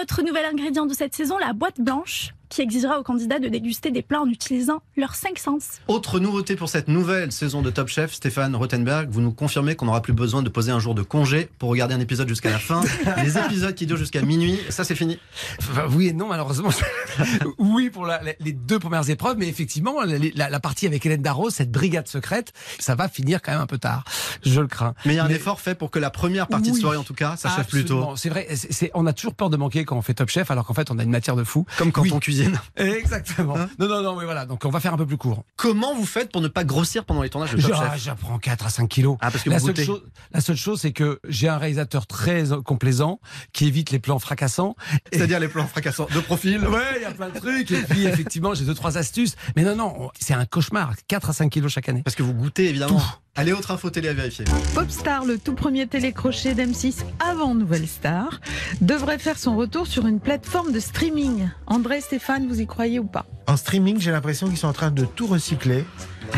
[0.00, 3.90] Autre nouvel ingrédient de cette saison, la boîte blanche qui exigera aux candidats de déguster
[3.90, 5.80] des plats en utilisant leurs cinq sens.
[5.88, 9.86] Autre nouveauté pour cette nouvelle saison de Top Chef, Stéphane Rothenberg, vous nous confirmez qu'on
[9.86, 12.60] n'aura plus besoin de poser un jour de congé pour regarder un épisode jusqu'à la
[12.60, 12.80] fin.
[13.24, 15.18] Les épisodes qui durent jusqu'à minuit, ça c'est fini.
[15.58, 16.70] Enfin, oui et non, malheureusement.
[17.58, 21.22] oui pour la- les deux premières épreuves, mais effectivement, la, la- la partie avec Hélène
[21.22, 24.04] Darroze, cette brigade secrète, ça va finir quand même un peu tard.
[24.44, 24.94] Je le crains.
[25.06, 26.80] Mais il y a un effort fait pour que la première partie de Oui.
[26.80, 28.14] soirée, en tout cas, s'achève plus tôt.
[28.16, 28.46] C'est vrai,
[28.94, 30.98] on a toujours peur de manquer quand on fait Top Chef, alors qu'en fait, on
[31.00, 31.66] a une matière de fou.
[31.78, 32.12] Comme quand Oui.
[32.12, 32.43] on cuisine.
[32.76, 33.56] Exactement.
[33.78, 34.46] non, non, non, mais voilà.
[34.46, 35.44] Donc, on va faire un peu plus court.
[35.56, 38.66] Comment vous faites pour ne pas grossir pendant les tournages de Top Ah, J'apprends 4
[38.66, 39.16] à 5 kilos.
[39.20, 40.02] Ah, parce que la, vous seule chose,
[40.32, 43.20] la seule chose, c'est que j'ai un réalisateur très complaisant
[43.52, 44.74] qui évite les plans fracassants.
[45.12, 47.70] C'est-à-dire les plans fracassants de profil Ouais, il y a plein de trucs.
[47.70, 49.36] Et puis, effectivement, j'ai deux, trois astuces.
[49.56, 50.92] Mais non, non, on- c'est un cauchemar.
[51.08, 52.02] 4 à 5 kilos chaque année.
[52.02, 53.00] Parce que vous goûtez évidemment.
[53.36, 54.44] Allez, autre info télé à vérifier.
[54.74, 58.40] Popstar, le tout premier télécrochet d'M6 avant Nouvelle Star,
[58.80, 61.48] devrait faire son retour sur une plateforme de streaming.
[61.66, 64.90] André, Stéphane, vous y croyez ou pas En streaming, j'ai l'impression qu'ils sont en train
[64.90, 65.84] de tout recycler.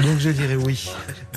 [0.03, 0.91] Donc je dirais oui.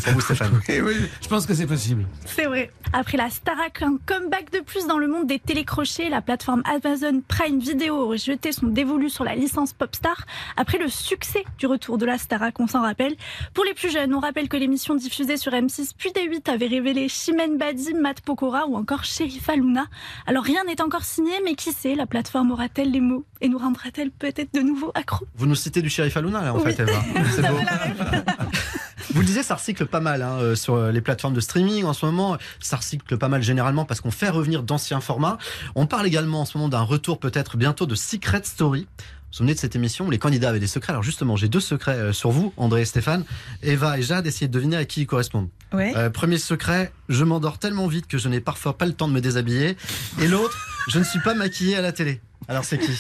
[0.04, 0.60] Pour vous, Stéphane.
[0.70, 2.06] Oui, je pense que c'est possible.
[2.26, 2.72] C'est vrai.
[2.92, 7.22] Après la Starac, un comeback de plus dans le monde des télécrochets, la plateforme Amazon
[7.28, 10.26] Prime Video aurait jeté son dévolu sur la licence Popstar
[10.58, 13.16] après le succès du retour de la Starac, on s'en rappelle.
[13.54, 17.08] Pour les plus jeunes, on rappelle que l'émission diffusée sur M6 puis D8 avait révélé
[17.10, 19.86] Chimène Badi, Matt Pokora ou encore Sherifa Luna.
[20.26, 23.60] Alors rien n'est encore signé, mais qui sait, la plateforme aura-t-elle les mots et nous
[23.60, 25.26] rendra-t-elle peut-être de nouveau accro?
[25.36, 26.74] Vous nous citez du shérif Aluna, là, en Oui.
[26.74, 27.02] fait, Eva.
[27.36, 27.56] C'est beau.
[29.14, 31.84] Vous le disiez, ça recycle pas mal hein, euh, sur euh, les plateformes de streaming
[31.86, 32.38] en ce moment.
[32.60, 35.38] Ça recycle pas mal généralement parce qu'on fait revenir d'anciens formats.
[35.76, 38.88] On parle également en ce moment d'un retour peut-être bientôt de Secret Story.
[39.30, 40.92] Vous vous souvenez de cette émission où les candidats avaient des secrets?
[40.92, 43.26] Alors justement, j'ai deux secrets euh, sur vous, André et Stéphane.
[43.62, 45.50] Eva et Jade, essayez de deviner à qui ils correspondent.
[45.72, 45.94] Ouais.
[45.96, 49.14] Euh, premier secret, je m'endors tellement vite que je n'ai parfois pas le temps de
[49.14, 49.78] me déshabiller.
[50.20, 52.22] Et l'autre, je ne suis pas maquillée à la télé.
[52.48, 52.92] Alors c'est qui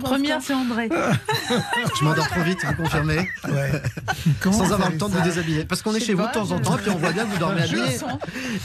[0.00, 0.88] Première, c'est André.
[1.98, 3.82] Je m'endors trop vite, vous confirmez Ouais.
[4.42, 5.64] Sans avoir le temps de vous déshabiller.
[5.64, 7.38] Parce qu'on est chez vous de temps en temps, puis on voit bien que vous
[7.38, 7.98] dormez habillé.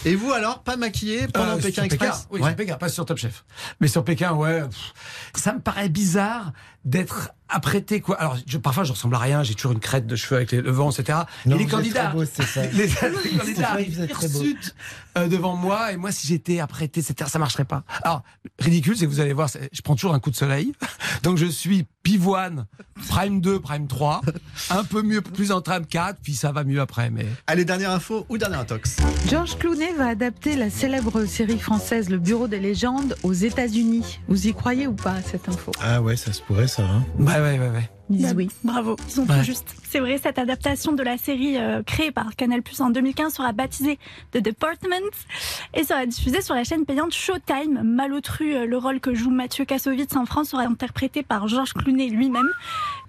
[0.05, 2.47] Et vous alors, pas maquillé pendant Euh, Pékin sur Express Oui, Ouais.
[2.49, 3.43] sur Pékin, pas sur Top Chef.
[3.81, 4.61] Mais sur Pékin, ouais.
[4.61, 4.93] pff,
[5.35, 6.53] ça me paraît bizarre
[6.85, 8.15] d'être apprêté, quoi.
[8.19, 10.61] Alors, je, parfois, je ressemble à rien, j'ai toujours une crête de cheveux avec les,
[10.61, 11.19] le vent, etc.
[11.45, 12.65] Non, et les candidats, très beau, ça.
[12.73, 14.07] les, les candidats arrivent
[15.17, 17.83] euh, devant moi, et moi, si j'étais apprêté, etc., ça marcherait pas.
[18.03, 18.23] Alors,
[18.57, 20.73] ridicule, c'est que vous allez voir, je prends toujours un coup de soleil.
[21.23, 22.65] Donc, je suis pivoine,
[23.09, 24.21] prime 2, prime 3,
[24.71, 27.25] un peu mieux, plus en trame 4, puis ça va mieux après, mais.
[27.47, 28.97] Allez, dernière info ou dernière intox
[29.29, 34.19] George Clooney va adapter la célèbre série française Le Bureau des légendes aux États-Unis.
[34.27, 35.71] Vous y croyez ou pas à cette info?
[35.79, 36.83] Ah ouais, ça se pourrait ça.
[36.83, 37.05] Hein.
[37.19, 37.89] Ouais, ouais, ouais, ouais.
[38.09, 38.49] Ils disent oui.
[38.63, 39.37] Bravo, ils ont Ouais.
[39.39, 39.75] tout juste.
[39.91, 43.51] C'est vrai, cette adaptation de la série euh, créée par Canal Plus en 2015 sera
[43.51, 43.99] baptisée
[44.31, 45.11] The Department
[45.73, 47.81] et sera diffusée sur la chaîne payante Showtime.
[47.83, 52.07] Malotru, euh, le rôle que joue Mathieu Kassovitz en France, sera interprété par Georges Clooney
[52.07, 52.47] lui-même.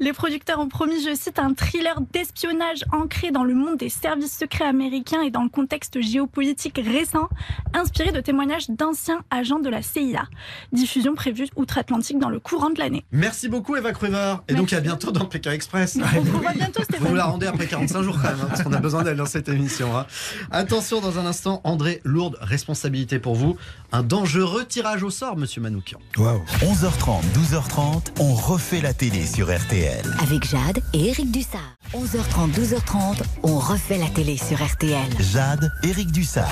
[0.01, 4.37] Les producteurs ont promis, je cite, un thriller d'espionnage ancré dans le monde des services
[4.37, 7.29] secrets américains et dans le contexte géopolitique récent,
[7.75, 10.25] inspiré de témoignages d'anciens agents de la CIA.
[10.73, 13.05] Diffusion prévue outre-Atlantique dans le courant de l'année.
[13.12, 14.35] Merci beaucoup Eva Cruver.
[14.49, 15.97] Et donc à bientôt dans Pékin Express.
[16.16, 17.08] On vous revoit bientôt, Vous Stéphane.
[17.08, 19.26] nous la rendez après 45 jours quand même, hein, parce qu'on a besoin d'elle dans
[19.26, 19.96] cette émission.
[19.96, 20.06] hein.
[20.50, 23.56] Attention, dans un instant, André, lourde responsabilité pour vous.
[23.92, 25.98] Un dangereux tirage au sort, monsieur Manoukian.
[26.16, 26.42] Waouh.
[26.62, 30.04] 11h30, 12h30, on refait la télé sur RTL.
[30.22, 31.61] Avec Jade et Eric Dussard.
[31.94, 35.08] 11h30, 12h30, on refait la télé sur RTL.
[35.32, 36.48] Jade, Eric Dussard.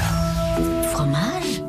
[0.92, 1.62] Fromage?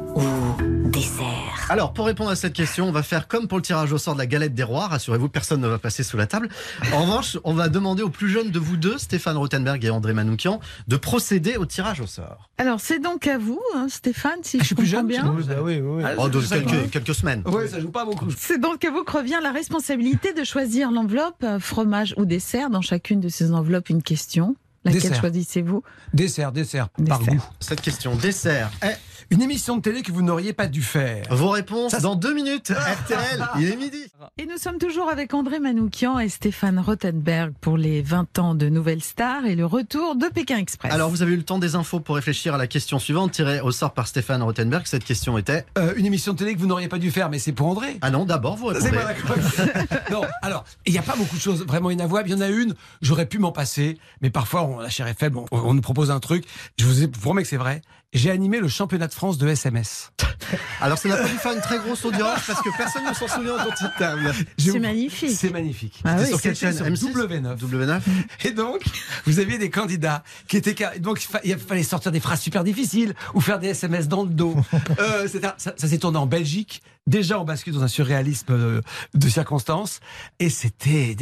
[1.72, 4.14] Alors, pour répondre à cette question, on va faire comme pour le tirage au sort
[4.14, 4.88] de la galette des rois.
[4.88, 6.50] Rassurez-vous, personne ne va passer sous la table.
[6.92, 10.12] En revanche, on va demander aux plus jeunes de vous deux, Stéphane Rothenberg et André
[10.14, 12.50] Manoukian, de procéder au tirage au sort.
[12.58, 15.08] Alors, c'est donc à vous, hein, Stéphane, si Ah, je je, suis plus comprends jeune,
[15.08, 15.36] bien.
[15.38, 16.04] je sais Ah oui, oui, oui.
[16.06, 17.42] Ah, Oh, de quelques, quelques semaines.
[17.46, 18.28] Ouais, ça joue pas beaucoup.
[18.38, 22.70] C'est donc à vous que revient la responsabilité de choisir l'enveloppe euh, fromage ou dessert.
[22.70, 24.58] Dans chacune de ces enveloppes, une question.
[24.84, 25.20] Laquelle Dessert.
[25.22, 25.84] choisissez-vous?
[26.14, 27.42] Dessert, dessert, par goût.
[27.60, 28.98] Cette question dessert est
[29.30, 31.24] Une émission de télé que vous n'auriez pas dû faire.
[31.30, 32.70] vos réponses Ça, c'est- dans deux minutes.
[33.06, 33.98] RTL, il est midi.
[34.38, 38.70] Et nous sommes toujours avec André Manoukian et Stéphane Rothenberg pour les 20 ans de
[38.70, 40.92] Nouvelle Star et le retour de Pékin Express.
[40.94, 43.62] Alors, vous avez eu le temps des infos pour réfléchir à la question suivante, tirée
[43.62, 44.86] au sort par Stéphane Rothenberg.
[44.86, 47.40] Cette question était Euh, une émission de télé que vous n'auriez pas dû faire, mais
[47.40, 47.98] c'est pour André.
[48.02, 48.98] Ah non, d'abord, vous C'est répondez.
[48.98, 50.02] pas d'accord.
[50.12, 52.30] non, alors, il n'y a pas beaucoup de choses vraiment inavouables.
[52.30, 55.18] Il y en a une, j'aurais pu m'en passer, mais parfois, on, la chair est
[55.20, 56.46] faible, on, on nous propose un truc,
[56.78, 57.82] je vous ai- je vous promets que c'est vrai,
[58.14, 60.12] j'ai animé le championnat de France de SMS.
[60.82, 63.28] Alors ça n'a pas dû faire une très grosse audience parce que personne ne s'en
[63.28, 64.34] souvient autour de cette table.
[64.58, 65.32] C'est magnifique.
[65.32, 66.02] C'est magnifique.
[66.04, 66.28] Ah oui.
[66.28, 67.58] sur quelle chaîne sur M6 W9.
[67.58, 68.02] W9
[68.44, 68.82] Et donc,
[69.26, 70.76] vous aviez des candidats qui étaient.
[71.00, 74.24] Donc, il fa- il fallait sortir des phrases super difficiles ou faire des SMS dans
[74.24, 74.56] le dos.
[75.00, 76.82] Euh, ça, ça s'est tourné en Belgique.
[77.08, 78.82] Déjà, on bascule dans un surréalisme
[79.14, 80.00] de circonstances.
[80.40, 81.16] Et c'était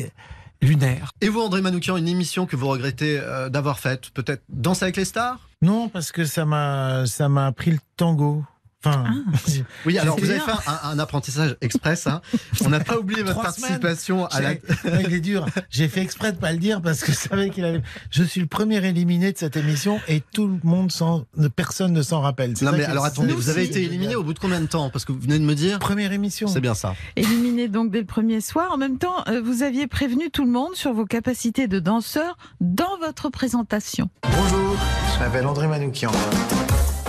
[0.62, 1.12] lunaire.
[1.22, 4.98] Et vous, André Manoukian, une émission que vous regrettez euh, d'avoir faite Peut-être Danse avec
[4.98, 5.50] les stars?
[5.62, 8.44] Non, parce que ça m'a, ça m'a appris le tango.
[8.86, 9.04] Enfin,
[9.86, 12.08] Oui, alors vous avez fait un, un apprentissage express.
[12.08, 12.22] hein.
[12.64, 14.54] On n'a pas oublié votre participation à la.
[15.02, 15.46] Il est dur.
[15.70, 17.82] J'ai fait exprès de pas le dire parce que je savais qu'il allait.
[18.10, 22.02] Je suis le premier éliminé de cette émission et tout le monde s'en, personne ne
[22.02, 22.54] s'en rappelle.
[22.62, 24.90] Non mais alors attendez, vous avez été éliminé au bout de combien de temps?
[24.90, 25.80] Parce que vous venez de me dire.
[25.80, 26.48] Première émission.
[26.48, 26.96] C'est bien ça.
[27.18, 28.72] Éliminé donc dès le premier soir.
[28.72, 32.38] En même temps, euh, vous aviez prévenu tout le monde sur vos capacités de danseur
[32.62, 34.10] dans votre présentation.
[34.24, 34.78] Bonjour,
[35.16, 36.12] je m'appelle André Manoukian.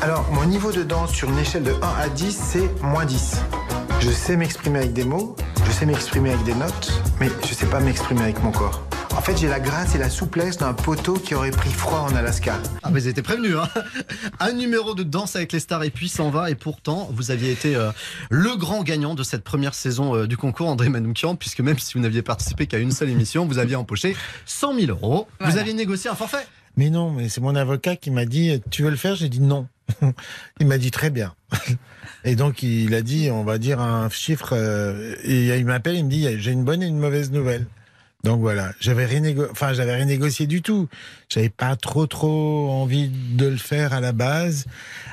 [0.03, 3.37] Alors, mon niveau de danse sur une échelle de 1 à 10, c'est moins 10.
[4.01, 5.37] Je sais m'exprimer avec des mots,
[5.67, 8.83] je sais m'exprimer avec des notes, mais je sais pas m'exprimer avec mon corps.
[9.15, 12.15] En fait, j'ai la grâce et la souplesse d'un poteau qui aurait pris froid en
[12.15, 12.55] Alaska.
[12.83, 13.69] Ah, mais vous étiez prévenu, hein
[14.41, 16.51] Un numéro de danse avec les stars et puis s'en va.
[16.51, 17.91] Et pourtant, vous aviez été euh,
[18.31, 21.93] le grand gagnant de cette première saison euh, du concours, André Manoukian, puisque même si
[21.93, 25.29] vous n'aviez participé qu'à une seule émission, vous aviez empoché 100 000 euros.
[25.41, 26.47] Vous aviez négocié un forfait.
[26.79, 29.15] Mais non, mais c'est mon avocat qui m'a dit Tu veux le faire?
[29.15, 29.67] J'ai dit non.
[30.61, 31.35] il m'a dit très bien.
[32.25, 34.51] Et donc il a dit on va dire un chiffre.
[34.53, 37.67] euh, et il m'appelle, il me dit j'ai une bonne et une mauvaise nouvelle.
[38.23, 40.89] Donc voilà, j'avais rien, enfin j'avais rien négocié du tout.
[41.31, 44.67] J'avais pas trop trop envie de le faire à la base.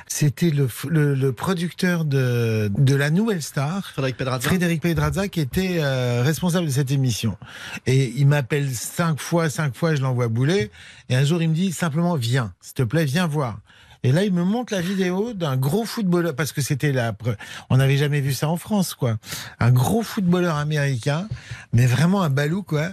[0.08, 4.40] C'était le, le, le producteur de, de la Nouvelle Star, Frédéric Pedrazza.
[4.48, 7.38] Frédéric Pedrazza, qui était euh, responsable de cette émission.
[7.86, 10.70] Et il m'appelle cinq fois, cinq fois, je l'envoie bouler.
[11.08, 13.58] Et un jour, il me dit simplement, viens, s'il te plaît, viens voir.
[14.04, 17.36] Et là, il me montre la vidéo d'un gros footballeur, parce que c'était pre-
[17.68, 19.16] on n'avait jamais vu ça en France, quoi.
[19.58, 21.28] Un gros footballeur américain,
[21.72, 22.90] mais vraiment un balou, quoi,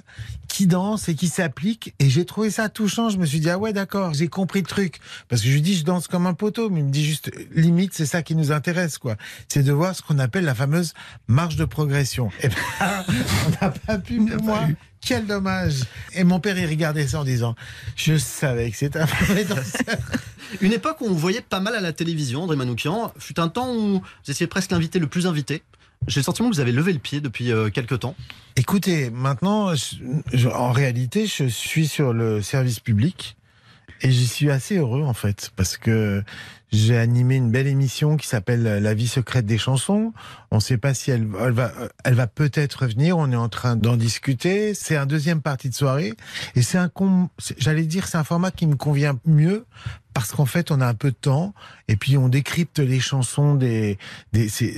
[0.55, 1.93] qui danse et qui s'applique.
[1.99, 3.09] Et j'ai trouvé ça touchant.
[3.09, 4.99] Je me suis dit, ah ouais, d'accord, j'ai compris le truc.
[5.27, 7.29] Parce que je lui dis, je danse comme un poteau, mais il me dit juste,
[7.53, 9.17] limite, c'est ça qui nous intéresse, quoi.
[9.49, 10.93] C'est de voir ce qu'on appelle la fameuse
[11.27, 12.29] marge de progression.
[12.41, 12.55] Et ben,
[13.47, 14.65] on n'a pas pu pour moi.
[15.01, 15.81] Quel dommage.
[16.13, 17.55] Et mon père, il regardait ça en disant,
[17.97, 19.97] je savais que c'était un mauvais danseur.
[20.61, 23.11] Une époque où on voyait pas mal à la télévision, André Manoukian.
[23.19, 25.63] Fut un temps où vous étiez presque l'invité le plus invité.
[26.07, 28.15] J'ai le sentiment que vous avez levé le pied depuis euh, quelques temps.
[28.55, 29.73] Écoutez, maintenant,
[30.53, 33.35] en réalité, je suis sur le service public
[34.01, 36.23] et j'y suis assez heureux en fait parce que
[36.71, 40.13] j'ai animé une belle émission qui s'appelle La vie secrète des chansons.
[40.51, 41.71] On ne sait pas si elle, elle va,
[42.03, 43.17] elle va peut-être revenir.
[43.17, 44.73] On est en train d'en discuter.
[44.73, 46.13] C'est un deuxième partie de soirée
[46.55, 46.91] et c'est un,
[47.57, 49.65] j'allais dire, c'est un format qui me convient mieux
[50.15, 51.53] parce qu'en fait, on a un peu de temps
[51.89, 53.99] et puis on décrypte les chansons des,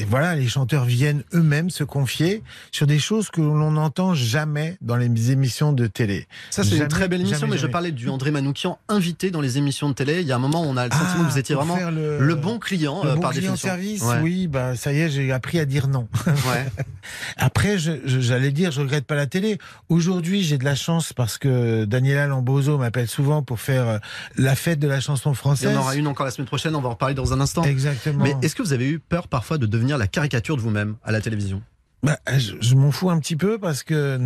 [0.10, 4.96] voilà, les chanteurs viennent eux-mêmes se confier sur des choses que l'on n'entend jamais dans
[4.98, 6.28] les émissions de télé.
[6.50, 9.40] Ça, c'est une très belle émission, jamais, mais je parlais du André Manoukian invité dans
[9.42, 10.22] les émissions de télé.
[10.22, 12.18] Il y a un moment on a le sentiment Ah, que vous étiez vraiment le,
[12.20, 13.70] le- bon client Le euh, bon par client définition.
[13.70, 14.20] service, Ouais.
[14.24, 16.08] oui, bah ça y est, j'ai appris à dire non.
[16.26, 16.66] Ouais.
[17.38, 19.60] Après, j'allais dire, je regrette pas la télé.
[19.90, 23.98] Aujourd'hui, j'ai de la chance parce que Daniela Lambozo m'appelle souvent pour faire euh,
[24.36, 25.27] la fête de la chanson
[25.62, 27.40] Il y en aura une encore la semaine prochaine, on va en reparler dans un
[27.40, 27.64] instant.
[27.64, 28.24] Exactement.
[28.24, 31.12] Mais est-ce que vous avez eu peur parfois de devenir la caricature de vous-même à
[31.12, 31.62] la télévision?
[32.04, 34.20] Bah, je je m'en fous un petit peu parce que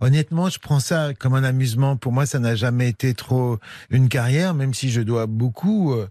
[0.00, 1.96] honnêtement, je prends ça comme un amusement.
[1.96, 3.58] Pour moi, ça n'a jamais été trop
[3.90, 6.08] une carrière, même si je dois beaucoup euh,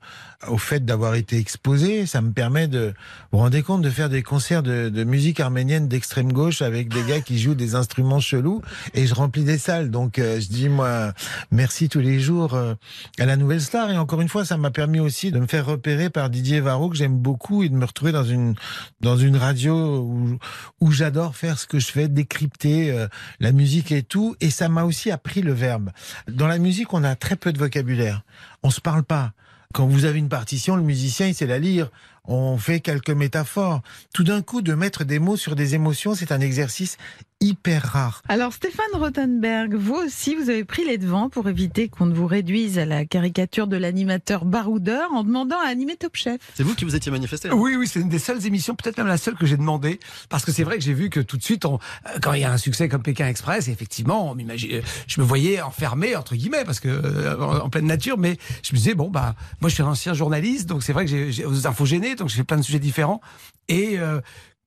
[0.47, 2.05] au fait d'avoir été exposé.
[2.05, 2.93] Ça me permet de,
[3.31, 7.01] vous rendez compte, de faire des concerts de, de musique arménienne d'extrême gauche avec des
[7.03, 8.61] gars qui jouent des instruments chelous
[8.93, 9.89] et je remplis des salles.
[9.89, 11.13] Donc, euh, je dis moi
[11.49, 12.75] merci tous les jours euh,
[13.17, 13.89] à la Nouvelle Star.
[13.89, 16.89] Et encore une fois, ça m'a permis aussi de me faire repérer par Didier Varro
[16.89, 18.53] que j'aime beaucoup et de me retrouver dans une
[19.01, 20.37] dans une radio où,
[20.79, 23.07] où j'adore faire ce que je fais, décrypter euh,
[23.39, 24.35] la musique et tout.
[24.41, 25.91] Et ça m'a aussi appris le verbe.
[26.27, 28.23] Dans la musique, on a très peu de vocabulaire.
[28.61, 29.31] On se parle pas.
[29.73, 31.89] Quand vous avez une partition, le musicien, il sait la lire.
[32.27, 33.81] On fait quelques métaphores.
[34.13, 36.97] Tout d'un coup, de mettre des mots sur des émotions, c'est un exercice
[37.39, 38.23] hyper rare.
[38.29, 42.25] Alors Stéphane Rothenberg, vous aussi, vous avez pris les devants pour éviter qu'on ne vous
[42.25, 46.39] réduise à la caricature de l'animateur baroudeur en demandant à animer Top Chef.
[46.55, 47.53] C'est vous qui vous étiez manifesté hein?
[47.55, 50.45] Oui, oui, c'est une des seules émissions, peut-être même la seule que j'ai demandé, parce
[50.45, 51.75] que c'est vrai que j'ai vu que tout de suite, on,
[52.07, 55.25] euh, quand il y a un succès comme Pékin Express, effectivement, on euh, je me
[55.25, 58.95] voyais enfermé entre guillemets, parce que euh, en en pleine nature, mais je me disais
[58.95, 61.67] bon bah, moi je suis un ancien journaliste, donc c'est vrai que j'ai j'ai- aux
[61.67, 63.21] infos gênées, donc j'ai fait plein de sujets différents,
[63.67, 64.21] et euh,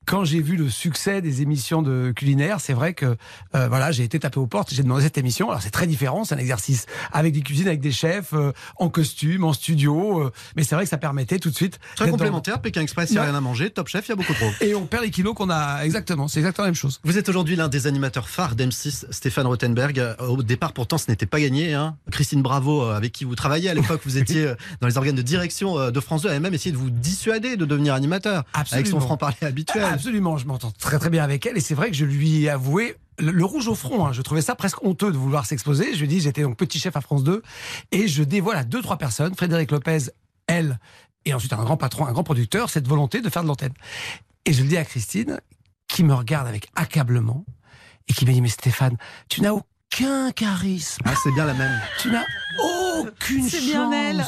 [0.07, 3.17] quand j'ai vu le succès des émissions de culinaire, c'est vrai que
[3.55, 5.51] euh, voilà, j'ai été tapé aux portes, j'ai demandé cette émission.
[5.51, 8.89] Alors c'est très différent, c'est un exercice avec des cuisines, avec des chefs, euh, en
[8.89, 11.79] costume, en studio, euh, mais c'est vrai que ça permettait tout de suite.
[11.95, 13.29] Très d'être dans- complémentaire, Pékin Express, il n'y a Ouais.
[13.29, 14.51] rien à manger, Top Chef, il y a beaucoup trop.
[14.63, 16.27] Et on perd les kilos qu'on a exactement.
[16.29, 16.99] C'est exactement la même chose.
[17.05, 19.99] Vous êtes aujourd'hui l'un des animateurs phares d'M6, Stéphane Rothenberg.
[20.01, 21.75] Euh, Au départ, pourtant, ce n'était pas gagné.
[21.75, 21.97] Hein.
[22.11, 25.15] Christine Bravo, euh, avec qui vous travaillez à l'époque, vous étiez euh, dans les organes
[25.15, 28.45] de direction de France 2, avait même essayé de vous dissuader de devenir animateur.
[28.55, 29.01] Avec son Absolument.
[29.01, 29.90] franc-parler habituel.
[29.93, 32.49] Absolument, je m'entends très très bien avec elle et c'est vrai que je lui ai
[32.51, 34.07] avoué le, le rouge au front.
[34.07, 34.13] hein.
[34.13, 35.93] Je trouvais ça presque honteux de vouloir s'exposer.
[35.95, 37.43] Je lui ai dit j'étais donc petit chef à France 2
[37.93, 39.99] et je dévoile à deux trois personnes, Frédéric Lopez,
[40.47, 40.79] elle
[41.27, 43.75] et ensuite un grand patron, un grand producteur, cette volonté de faire de l'antenne.
[44.47, 45.39] Et je le dis à Christine
[45.87, 47.45] qui me regarde avec accablement
[48.09, 48.97] et qui me dit mais Stéphane,
[49.29, 51.03] tu n'as aucun charisme.
[51.05, 51.81] Ah, c'est bien la même.
[52.01, 52.25] Tu n'as
[53.01, 54.25] aucune C'est bien elle.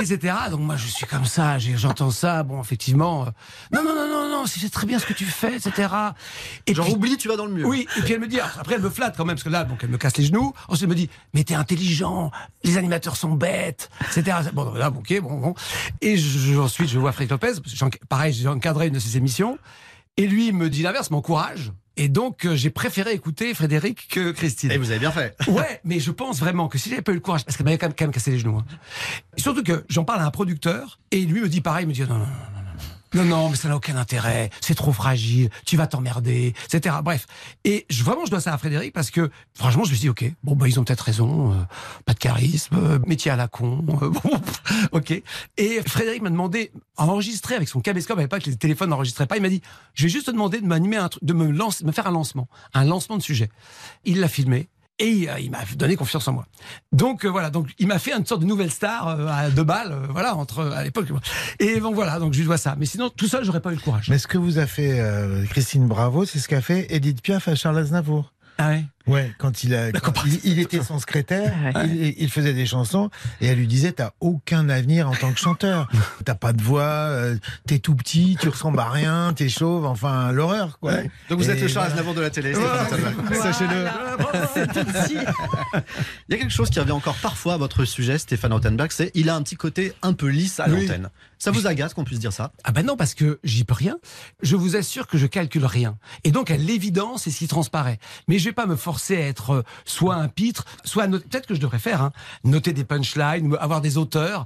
[0.00, 0.34] Etc.
[0.50, 3.30] Donc moi je suis comme ça, j'entends ça, bon effectivement, euh,
[3.72, 5.88] non non non non non, c'est très bien ce que tu fais, etc.
[6.66, 7.66] Et Genre, puis- oublie, tu vas dans le mur.
[7.68, 9.64] oui, et puis elle me dit, après elle me flatte quand même, parce que là,
[9.64, 10.52] donc elle me casse les genoux.
[10.68, 12.30] Ensuite elle me dit, mais t'es intelligent,
[12.64, 14.36] les animateurs sont bêtes, etc.
[14.52, 15.54] Bon, là, bon, ok, bon, bon.
[16.00, 18.98] Et je- ensuite je vois Frédéric Lopez, parce que j'en- pareil, j'ai encadré une de
[18.98, 19.58] ses émissions,
[20.16, 21.72] et lui il me dit l'inverse, m'encourage.
[21.98, 24.70] Et donc euh, j'ai préféré écouter Frédéric que Christine.
[24.70, 25.34] Et vous avez bien fait.
[25.48, 27.78] Ouais, mais je pense vraiment que si j'avais pas eu le courage, parce qu'elle m'avait
[27.78, 28.58] quand même, quand même cassé les genoux.
[28.58, 28.64] hein.
[29.36, 32.02] Surtout que j'en parle à un producteur et lui me dit pareil, il me dit
[32.02, 32.26] non, non, non,
[33.16, 33.48] non, non.
[33.50, 34.50] Mais ça n'a aucun intérêt.
[34.60, 35.50] C'est trop fragile.
[35.64, 36.96] Tu vas t'emmerder, etc.
[37.02, 37.26] Bref.
[37.64, 40.08] Et je, vraiment, je dois ça à Frédéric parce que, franchement, je me suis dit,
[40.08, 41.52] OK, bon, bah, ils ont peut-être raison.
[41.52, 41.56] euh,
[42.04, 43.84] pas de charisme, euh, métier à la con.
[44.02, 44.40] euh, bon,
[44.92, 45.10] OK.
[45.56, 48.18] Et Frédéric m'a demandé à enregistrer avec son caméscope.
[48.18, 49.36] À l'époque, les téléphones n'enregistraient pas.
[49.36, 49.62] Il m'a dit,
[49.94, 52.48] je vais juste te demander de m'animer un truc, de me me faire un lancement.
[52.74, 53.48] Un lancement de sujet.
[54.04, 54.68] Il l'a filmé.
[54.98, 56.46] Et euh, il m'a donné confiance en moi.
[56.92, 59.64] Donc euh, voilà, donc il m'a fait une sorte de nouvelle star euh, à deux
[59.64, 61.08] balles, euh, voilà, entre à l'époque.
[61.58, 62.76] Et bon voilà, donc je lui dois ça.
[62.78, 64.08] Mais sinon, tout seul, j'aurais pas eu le courage.
[64.08, 65.02] Mais ce que vous a fait
[65.50, 68.32] Christine Bravo, c'est ce qu'a fait Edith Piaf à Charles Aznavour.
[68.58, 68.84] Ah ouais.
[69.06, 73.10] Ouais, quand il a, quand il, il était son secrétaire, il, il faisait des chansons
[73.40, 75.88] et elle lui disait t'as aucun avenir en tant que chanteur.
[76.24, 80.32] T'as pas de voix, euh, t'es tout petit, tu ressembles à rien, t'es chauve, enfin
[80.32, 80.94] l'horreur quoi.
[81.30, 81.92] Donc vous êtes le Charles voilà.
[81.92, 82.54] Aznavour de la télé.
[83.34, 83.86] Sachez-le.
[86.28, 89.10] Il y a quelque chose qui revient encore parfois à votre sujet, Stéphane Rothenberg, c'est
[89.14, 90.82] il a un petit côté un peu lisse à Oui.
[90.86, 91.10] l'antenne.
[91.38, 92.52] Ça vous agace qu'on puisse dire ça?
[92.64, 93.98] Ah ben non, parce que j'y peux rien.
[94.42, 95.98] Je vous assure que je calcule rien.
[96.24, 97.98] Et donc, à l'évidence, c'est ce qui transparaît.
[98.26, 101.54] Mais je vais pas me forcer à être euh, soit un pitre, soit peut-être que
[101.54, 102.12] je devrais faire, hein,
[102.44, 104.44] noter des punchlines, avoir des auteurs.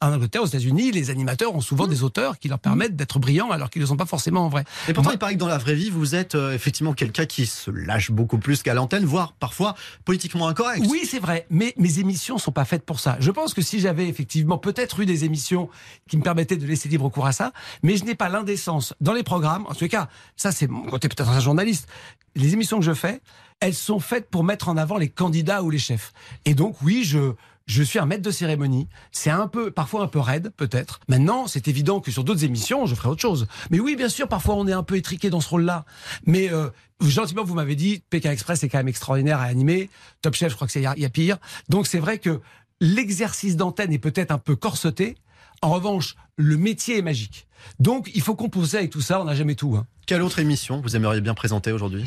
[0.00, 3.50] En Angleterre, aux États-Unis, les animateurs ont souvent des auteurs qui leur permettent d'être brillants
[3.50, 4.64] alors qu'ils ne sont pas forcément en vrai.
[4.88, 7.26] Et pourtant, Moi- il paraît que dans la vraie vie, vous êtes euh, effectivement quelqu'un
[7.26, 10.84] qui se lâche beaucoup plus qu'à l'antenne, voire parfois politiquement incorrect.
[10.88, 13.16] Oui, c'est vrai, mais mes émissions sont pas faites pour ça.
[13.20, 15.68] Je pense que si j'avais effectivement peut-être eu des émissions
[16.08, 19.12] qui me permettaient de laisser libre cours à ça, mais je n'ai pas l'indécence dans
[19.12, 19.66] les programmes.
[19.68, 21.88] En tout cas, ça c'est mon côté peut-être un journaliste.
[22.34, 23.20] Les émissions que je fais,
[23.62, 26.12] elles sont faites pour mettre en avant les candidats ou les chefs.
[26.44, 27.32] Et donc oui, je
[27.66, 28.88] je suis un maître de cérémonie.
[29.12, 30.98] C'est un peu, parfois un peu raide, peut-être.
[31.06, 33.46] Maintenant, c'est évident que sur d'autres émissions, je ferai autre chose.
[33.70, 35.84] Mais oui, bien sûr, parfois on est un peu étriqué dans ce rôle-là.
[36.26, 36.70] Mais euh,
[37.00, 39.90] gentiment, vous m'avez dit, Pékin Express est quand même extraordinaire à animer.
[40.22, 41.38] Top Chef, je crois que c'est y a pire.
[41.68, 42.40] Donc c'est vrai que
[42.80, 45.14] l'exercice d'antenne est peut-être un peu corseté.
[45.62, 47.46] En revanche, le métier est magique.
[47.78, 49.20] Donc il faut composer avec tout ça.
[49.20, 49.76] On n'a jamais tout.
[49.76, 49.86] hein.
[50.06, 52.04] Quelle autre émission vous aimeriez bien présenter aujourd'hui?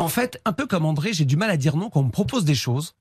[0.00, 2.10] En fait, un peu comme André, j'ai du mal à dire non quand on me
[2.10, 2.94] propose des choses.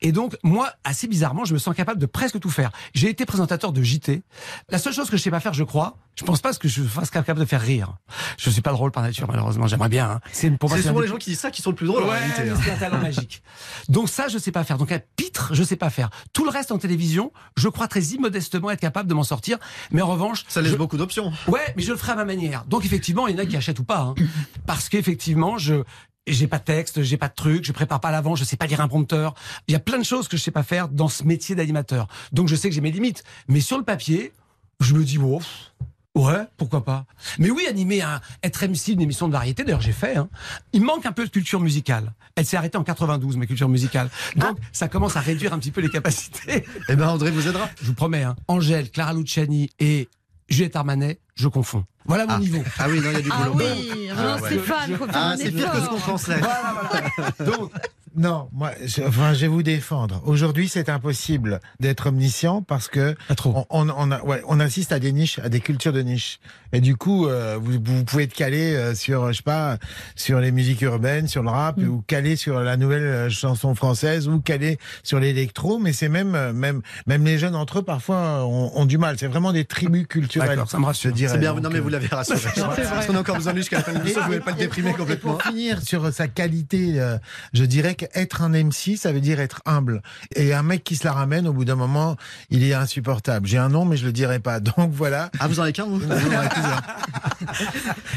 [0.00, 2.70] Et donc, moi, assez bizarrement, je me sens capable de presque tout faire.
[2.94, 4.22] J'ai été présentateur de JT.
[4.70, 6.82] La seule chose que je sais pas faire, je crois, je pense pas que je
[6.84, 7.96] fasse capable de faire rire.
[8.38, 9.66] Je suis pas drôle par nature, malheureusement.
[9.66, 10.08] J'aimerais bien.
[10.08, 10.20] hein.
[10.32, 12.04] C'est pour moi, C'est souvent les gens qui disent ça qui sont le plus drôles
[12.04, 12.54] Ouais, hein.
[12.64, 13.42] c'est un talent magique.
[13.88, 14.78] Donc ça, je sais pas faire.
[14.78, 16.10] Donc un pitre, je sais pas faire.
[16.32, 19.58] Tout le reste en télévision, je crois très immodestement être capable de m'en sortir.
[19.90, 21.32] Mais en revanche, Ça laisse je- beaucoup d'options.
[21.48, 22.64] Ouais, mais je le ferai à ma manière.
[22.66, 24.14] Donc effectivement, il y en a qui achètent ou pas, hein.
[24.66, 25.82] parce qu'effectivement, je
[26.26, 28.56] j'ai pas de texte, j'ai pas de truc, je prépare pas à l'avant, je sais
[28.56, 29.34] pas lire un prompteur.
[29.68, 32.08] Il y a plein de choses que je sais pas faire dans ce métier d'animateur.
[32.32, 33.24] Donc je sais que j'ai mes limites.
[33.48, 34.32] Mais sur le papier,
[34.80, 35.38] je me dis bon.
[35.38, 35.72] pff,
[36.16, 37.04] Ouais, pourquoi pas.
[37.38, 40.16] Mais oui, animer un, être MC d'une émission de variété, d'ailleurs j'ai fait.
[40.16, 40.30] Hein.
[40.72, 42.14] Il manque un peu de culture musicale.
[42.36, 44.08] Elle s'est arrêtée en 92, ma culture musicale.
[44.34, 46.64] Donc ça commence à réduire un petit peu les capacités.
[46.88, 47.68] Eh ben André vous aidera.
[47.82, 50.08] Je vous promets, hein, Angèle, Clara Luciani et
[50.48, 51.84] Juliette Armanet, je confonds.
[52.06, 52.38] Voilà mon Ah.
[52.38, 52.62] niveau.
[52.78, 53.64] Ah oui, non, il y a du Ah boulot.
[53.64, 54.46] oui, Ah, ouais.
[54.48, 56.38] Stéphane, faut faire Ah, un c'est pire que ce qu'on pensait.
[56.38, 57.50] Voilà, voilà.
[57.56, 57.72] Donc,
[58.16, 60.22] Non, moi, je, enfin, je vais vous défendre.
[60.24, 64.98] Aujourd'hui, c'est impossible d'être omniscient parce que on, on, on a- ouais, on assiste à
[64.98, 66.40] des niches, à des cultures de niche.
[66.72, 69.76] Et du coup, euh, vous, vous pouvez être calé euh, sur, je sais pas,
[70.14, 74.28] sur les musiques urbaines, sur le rap, ou calé sur la nouvelle euh, chanson française,
[74.28, 75.78] ou calé sur l'électro.
[75.78, 78.96] Mais c'est même, euh, même, même les jeunes entre eux parfois euh, ont, ont du
[78.98, 79.16] mal.
[79.18, 80.58] C'est vraiment des tribus culturelles.
[80.66, 81.12] Ça me rassure.
[81.14, 82.40] C'est bien, Donc, non mais euh, vous l'avez rassuré.
[82.56, 84.44] Parce qu'on a encore besoin de lui jusqu'à la fin de l'émission, vous ne pouvez
[84.44, 85.32] pas le déprimer complètement.
[85.34, 87.18] Pour finir sur sa qualité, euh,
[87.52, 90.02] je dirais qu'être un MC, ça veut dire être humble.
[90.34, 92.16] Et un mec qui se la ramène, au bout d'un moment,
[92.50, 93.46] il est insupportable.
[93.46, 94.60] J'ai un nom, mais je le dirai pas.
[94.76, 95.30] Donc voilà.
[95.40, 96.82] Ah, vous en avez qu'un, vous Vous en avez plusieurs.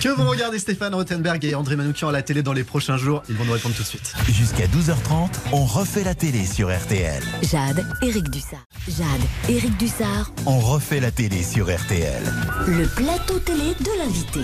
[0.01, 3.23] Que vont regarder Stéphane Rothenberg et André Manoukian à la télé dans les prochains jours
[3.29, 4.13] Ils vont nous répondre tout de suite.
[4.29, 7.21] Jusqu'à 12h30, on refait la télé sur RTL.
[7.43, 8.65] Jade, Eric Dussard.
[8.87, 9.05] Jade,
[9.49, 12.21] Eric Dussard, On refait la télé sur RTL.
[12.67, 14.41] le plateau télé de l'invité.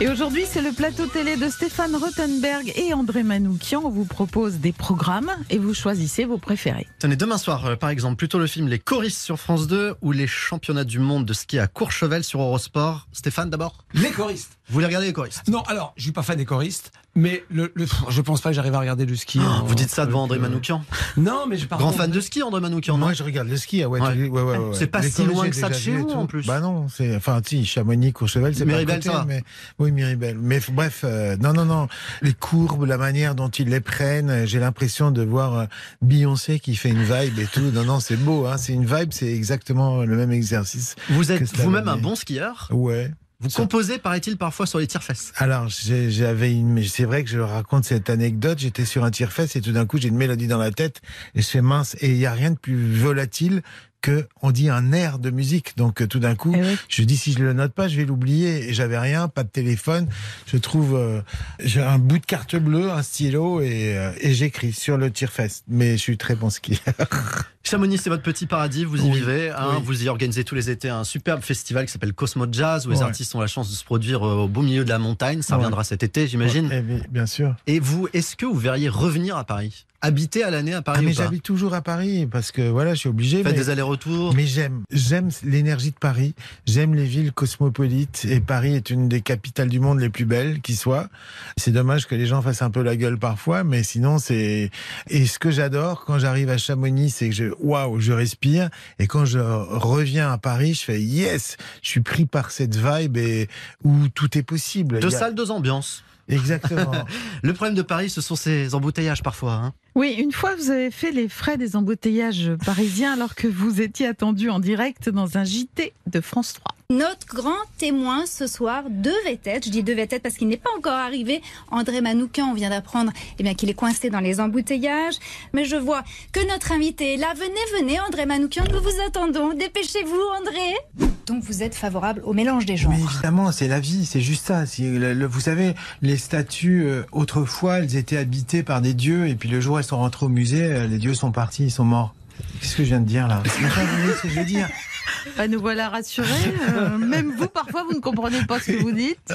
[0.00, 3.82] Et aujourd'hui, c'est le plateau télé de Stéphane Rothenberg et André Manoukian.
[3.84, 6.86] On vous propose des programmes et vous choisissez vos préférés.
[6.98, 10.10] Tenez, demain soir, euh, par exemple, plutôt le film Les choristes sur France 2 ou
[10.10, 13.06] les championnats du monde de ski à Courchevel sur Eurosport.
[13.12, 14.56] Stéphane, d'abord Les choristes.
[14.68, 15.42] Vous voulez regarder les choristes?
[15.48, 18.54] Non, alors, je suis pas fan des choristes, mais le, le- je pense pas que
[18.56, 19.38] j'arrive à regarder du ski.
[19.42, 20.84] Oh, en- Vous dites ça devant André Manoukian
[21.16, 23.82] Non, mais je Grand fan de ski, André Manoukian, non Moi, je regarde le ski.
[23.82, 24.08] Ah ouais, Ouais.
[24.08, 24.74] ouais, ouais, ouais, ouais.
[24.74, 26.46] C'est pas si loin que ça de chez vous, en plus.
[26.46, 29.42] Bah non, c'est enfin si Chamonix, Courchevel, c'est pas à côté, ça mais
[29.78, 30.38] oui, Miribel.
[30.38, 31.88] Mais bref, euh, non, non, non.
[32.22, 35.64] Les courbes, la manière dont ils les prennent, euh, j'ai l'impression de voir euh,
[36.02, 37.70] Beyoncé qui fait une vibe et tout.
[37.72, 38.46] Non, non, c'est beau.
[38.46, 38.56] Hein.
[38.58, 40.96] C'est une vibe, c'est exactement le même exercice.
[41.10, 42.68] Vous êtes vous-même un bon skieur?
[42.72, 43.10] Ouais.
[43.44, 45.32] Vous composez, paraît-il, parfois sur les tire-fesses.
[45.36, 48.58] Alors, j'avais une, mais c'est vrai que je raconte cette anecdote.
[48.58, 51.02] J'étais sur un tire-fesse et tout d'un coup, j'ai une mélodie dans la tête
[51.34, 51.94] et je fais mince.
[52.00, 53.62] Et il y a rien de plus volatile
[54.04, 55.76] que on dit un air de musique.
[55.78, 56.76] Donc euh, tout d'un coup, Eh oui.
[56.90, 58.68] je dis si je le note pas, je vais l'oublier.
[58.68, 60.06] Et j'avais rien, pas de téléphone.
[60.46, 61.22] Je trouve, euh,
[61.58, 65.62] j'ai un bout de carte bleue, un stylo et, euh, et j'écris sur le tire-fesse.
[65.68, 66.78] Mais je suis très bon skieur.
[67.62, 69.48] Chamonix, c'est votre petit paradis, vous y Oui, vivez.
[69.50, 69.82] hein, oui.
[69.84, 72.98] Vous y organisez tous les étés un superbe festival qui s'appelle Cosmo Jazz, où les
[72.98, 73.04] Ouais.
[73.04, 75.40] artistes ont la chance de se produire au beau milieu de la montagne.
[75.40, 75.58] Ça Ouais.
[75.64, 76.68] reviendra cet été, j'imagine.
[76.70, 77.54] Eh bien sûr.
[77.66, 79.86] Et vous, est-ce que vous verriez revenir à Paris?
[80.04, 81.22] Habiter à l'année à Ah, Paris mais ou pas?
[81.24, 83.42] j'habite toujours à Paris parce que voilà, je suis obligé.
[83.42, 86.34] Faites mais- des allers-retours Mais j'aime, j'aime l'énergie de Paris.
[86.66, 90.60] J'aime les villes cosmopolites et Paris est une des capitales du monde les plus belles
[90.60, 91.08] qui soit.
[91.56, 94.70] C'est dommage que les gens fassent un peu la gueule parfois, mais sinon c'est.
[95.08, 98.68] Et ce que j'adore quand j'arrive à Chamonix, c'est que je, waouh, je respire.
[98.98, 103.16] Et quand je reviens à Paris, je fais yes, je suis pris par cette vibe
[103.16, 103.48] et
[103.84, 105.00] où tout est possible.
[105.00, 106.04] Deux a- salles, deux ambiances.
[106.28, 106.92] Exactement.
[107.42, 109.52] Le problème de Paris, ce sont ces embouteillages parfois.
[109.54, 109.72] hein.
[109.94, 114.08] Oui, une fois, vous avez fait les frais des embouteillages parisiens alors que vous étiez
[114.08, 116.74] attendu en direct dans un JT de France 3.
[116.90, 120.68] Notre grand témoin ce soir devait être, je dis devait être parce qu'il n'est pas
[120.76, 121.40] encore arrivé,
[121.70, 122.50] André Manoukian.
[122.50, 125.14] On vient d'apprendre eh bien, qu'il est coincé dans les embouteillages.
[125.54, 127.32] Mais je vois que notre invité est là.
[127.34, 129.54] Venez, venez, André Manoukian, nous vous attendons.
[129.54, 131.08] Dépêchez-vous, André.
[131.26, 132.92] Donc vous êtes favorable au mélange des genres.
[132.92, 134.66] Mais évidemment, c'est la vie, c'est juste ça.
[134.66, 139.26] C'est le- le- vous savez, les statues, euh, autrefois, elles étaient habitées par des dieux,
[139.26, 141.70] et puis le jour elles sont rentrées au musée, euh, les dieux sont partis, ils
[141.70, 142.14] sont morts.
[142.60, 144.46] Qu'est-ce que je viens de dire là Mais enfin, vous voyez ce que je veux
[144.46, 144.66] dire
[145.36, 146.28] Bah, nous voilà rassurés.
[146.74, 149.32] Euh, même vous, parfois, vous ne comprenez pas ce que vous dites.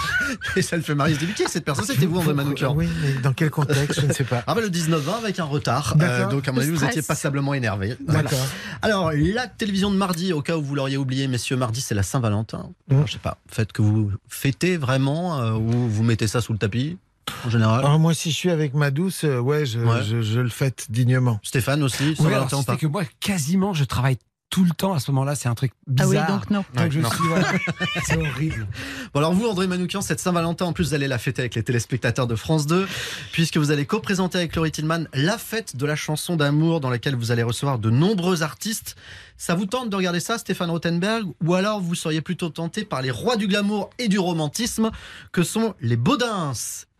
[0.56, 1.14] Et ça le fait marrer.
[1.14, 3.50] Je dis, mais qui est cette personne C'était vous, André Manoukian Oui, mais dans quel
[3.50, 4.42] contexte Je ne sais pas.
[4.46, 5.94] Ah bah le 19-20 avec un retard.
[5.96, 6.30] D'accord.
[6.30, 7.96] donc à mon avis, vous étiez passablement énervé.
[8.06, 8.22] Voilà.
[8.22, 8.46] D'accord.
[8.82, 12.02] Alors, la télévision de mardi, au cas où vous l'auriez oublié, messieurs, mardi, c'est la
[12.02, 12.70] Saint-Valentin.
[12.88, 12.94] Mm.
[12.94, 16.52] Alors, Je sais pas, faites que vous fêtez vraiment euh, ou vous mettez ça sous
[16.52, 16.98] le tapis,
[17.46, 17.80] en général.
[17.84, 20.02] Alors moi, si je suis avec ma douce, euh, ouais, je, Ouais.
[20.02, 21.40] je, je le fête dignement.
[21.42, 24.16] Stéphane aussi, Oui, Saint-Valentin alors, c'était que moi, quasiment, je travaille
[24.50, 25.34] tout le temps à ce moment-là.
[25.34, 26.26] C'est un truc Ah bizarre.
[26.28, 26.64] oui, donc non.
[26.74, 27.10] Donc Ouais, je non.
[27.10, 27.48] suis, voilà.
[28.04, 28.66] c'est horrible.
[29.14, 31.62] Bon alors vous, André Manoukian, cette Saint-Valentin, en plus vous allez la fêter avec les
[31.62, 32.86] téléspectateurs de France 2,
[33.32, 37.16] puisque vous allez co-présenter avec Laurie Tillman la fête de la chanson d'amour dans laquelle
[37.16, 38.94] vous allez recevoir de nombreux artistes.
[39.38, 41.24] Ça vous tente de regarder ça, Stéphane Rothenberg?
[41.42, 44.90] Ou alors vous seriez plutôt tenté par les rois du glamour et du romantisme,
[45.32, 46.52] que sont les Baudins,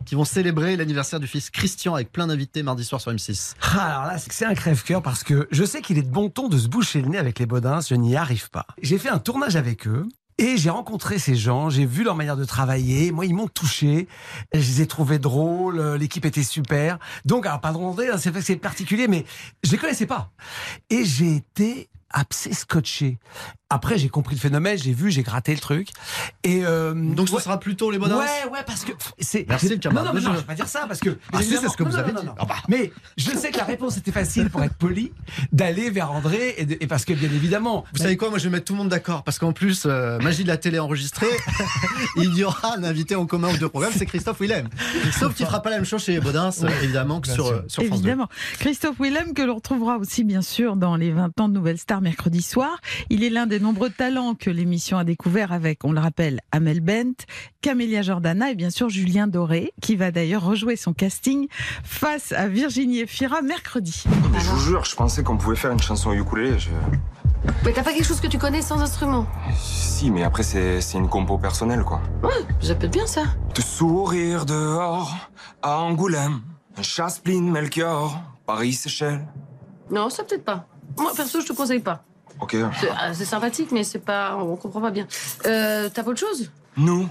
[0.04, 3.98] qui vont célébrer l'anniversaire du fils Christian avec plein d'invités mardi soir sur M6 Ah,
[4.00, 6.58] Alors là, c'est un crève-cœur parce que je sais qu'il est de bon ton de
[6.58, 8.66] se boucher le nez avec les Baudins, je n'y arrive pas.
[8.82, 10.06] J'ai fait un tournage avec eux.
[10.38, 13.12] Et j'ai rencontré ces gens, j'ai vu leur manière de travailler.
[13.12, 14.08] Moi, ils m'ont touché.
[14.54, 15.78] Je les ai trouvés drôles.
[15.78, 16.98] euh, L'équipe était super.
[17.26, 19.26] Donc, alors, André, hein, c'est c'est particulier, mais
[19.62, 20.32] je les connaissais pas.
[20.88, 23.18] Et j'ai été assez scotché.
[23.72, 25.88] Après, j'ai compris le phénomène, j'ai vu, j'ai gratté le truc.
[26.44, 27.40] Et euh, Donc ce ouais.
[27.40, 29.46] sera plutôt les bonnes Ouais, ouais, parce que c'est.
[29.48, 30.06] Merci, le Non, camarade.
[30.08, 31.16] non, mais Mais non, je- vais pas dire ça parce que.
[31.32, 32.26] Ah, si, c'est ce que non, vous non, avez non, dit.
[32.26, 32.34] non.
[32.38, 32.56] Ah bah.
[32.68, 35.12] Mais je sais que la réponse était facile pour être poli,
[35.52, 37.84] d'aller vers André et, de- et parce que bien évidemment.
[37.94, 40.18] Vous savez quoi, moi je vais mettre tout le monde d'accord parce qu'en plus, euh,
[40.20, 41.26] magie de la télé enregistrée,
[42.16, 44.68] il y aura un invité en commun aux deux programmes, c'est Christophe Willem.
[45.18, 47.54] Sauf qu'il fera pas la même chose chez Baudins, euh, évidemment, que bien sur, sûr.
[47.56, 48.08] euh, sur France 2.
[48.08, 48.28] Évidemment.
[48.58, 52.00] Christophe Willem, que l'on retrouvera aussi, bien sûr, dans les 20 ans de Nouvelle Star
[52.00, 52.78] mercredi soir.
[53.10, 56.80] Il est l'un des nombreux talents que l'émission a découvert avec, on le rappelle, Amel
[56.80, 57.14] Bent,
[57.62, 61.46] Camélia Jordana et bien sûr Julien Doré, qui va d'ailleurs rejouer son casting
[61.84, 64.04] face à Virginie Efira mercredi.
[64.32, 66.58] Mais je vous jure, je pensais qu'on pouvait faire une chanson ukulélé.
[66.58, 66.70] Je...
[67.64, 70.98] Mais t'as pas quelque chose que tu connais sans instrument Si, mais après, c'est c'est
[70.98, 72.00] une compo personnelle, quoi.
[72.22, 73.22] Ouais, ça peut être bien ça.
[73.54, 75.16] De sourire dehors,
[75.62, 76.40] à Angoulême,
[76.76, 79.26] un chasse-pline Melchior, Paris-Séchelles.
[79.90, 80.66] Non, ça peut-être pas.
[80.98, 82.04] Moi, perso, je te conseille pas.
[82.42, 82.56] Ok.
[82.80, 84.36] C'est ah, c'est sympathique, mais c'est pas.
[84.36, 85.06] On comprend pas bien.
[85.46, 86.50] Euh, t'as pas autre chose?
[86.76, 87.08] Nous,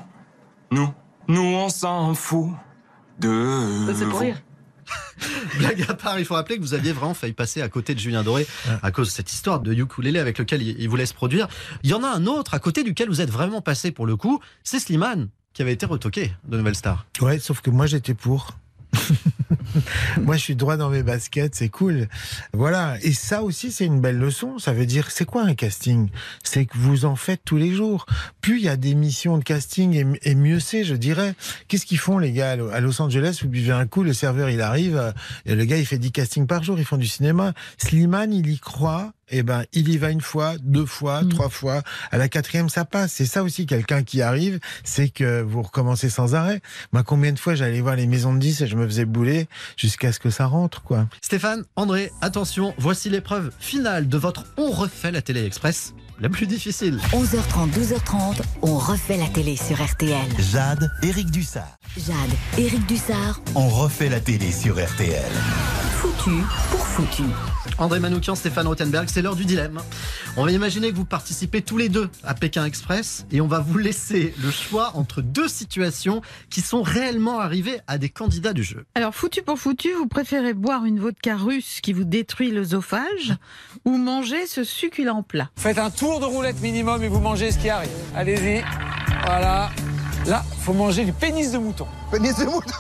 [0.72, 0.94] nous,
[1.28, 2.50] nous, on s'en fout
[3.18, 3.86] de.
[3.88, 4.42] Ça, C'est pour rire.
[5.58, 8.00] Blague à part, il faut rappeler que vous aviez vraiment failli passer à côté de
[8.00, 8.46] Julien Doré
[8.82, 11.48] à cause de cette histoire de ukulélé avec lequel il il vous laisse produire.
[11.84, 14.18] Il y en a un autre à côté duquel vous êtes vraiment passé pour le
[14.18, 17.06] coup, c'est Slimane qui avait été retoqué de Nouvelle Star.
[17.22, 18.58] Ouais, sauf que moi j'étais pour.
[20.22, 22.08] moi je suis droit dans mes baskets, c'est cool.
[22.54, 22.98] Voilà.
[23.02, 24.60] Et ça aussi c'est une belle leçon.
[24.60, 26.10] Ça veut dire, c'est quoi un casting?
[26.44, 28.06] C'est que vous en faites tous les jours.
[28.42, 31.36] Plus il y a des missions de casting et, mieux c'est, je dirais.
[31.68, 32.52] Qu'est-ce qu'ils font les gars?
[32.52, 35.12] À Los Angeles Vous buvez un coup, le serveur il arrive, euh,
[35.46, 37.54] et le gars il fait 10 castings par jour, ils font du cinéma.
[37.78, 39.14] Slimane il y croit.
[39.32, 41.82] Eh ben, il y va une fois, deux fois, trois fois.
[42.12, 43.14] À la quatrième, ça passe.
[43.14, 46.62] C'est ça aussi, quelqu'un qui arrive, c'est que vous recommencez sans arrêt.
[46.92, 49.48] Moi, combien de fois j'allais voir les maisons de 10 et je me faisais bouler
[49.78, 51.08] jusqu'à ce que ça rentre, quoi.
[51.22, 56.46] Stéphane, André, attention, voici l'épreuve finale de votre On refait la télé express, la plus
[56.48, 57.00] difficile.
[57.14, 60.28] 11h30, 12h30, on refait la télé sur RTL.
[60.52, 61.78] Jade, Eric Dussard.
[61.98, 62.16] Jade,
[62.58, 65.32] Éric Dussard, On refait la télé sur RTL.
[66.02, 67.24] foutu pour foutu.
[67.78, 69.80] André Manoukian, Stéphane Rothenberg, c'est l'heure du dilemme.
[70.38, 73.60] On va imaginer que vous participez tous les deux à Pékin Express et on va
[73.60, 78.64] vous laisser le choix entre deux situations qui sont réellement arrivées à des candidats du
[78.64, 78.86] jeu.
[78.96, 83.36] Alors, foutu pour foutu, vous préférez boire une vodka russe qui vous détruit l'œsophage
[83.86, 87.58] ou manger ce succulent plat Faites un tour de roulette minimum et vous mangez ce
[87.58, 87.90] qui arrive.
[88.16, 88.64] Allez-y.
[89.26, 89.70] Voilà.
[90.28, 91.88] Là, faut manger du pénis de mouton.
[92.12, 92.74] Pénis de mouton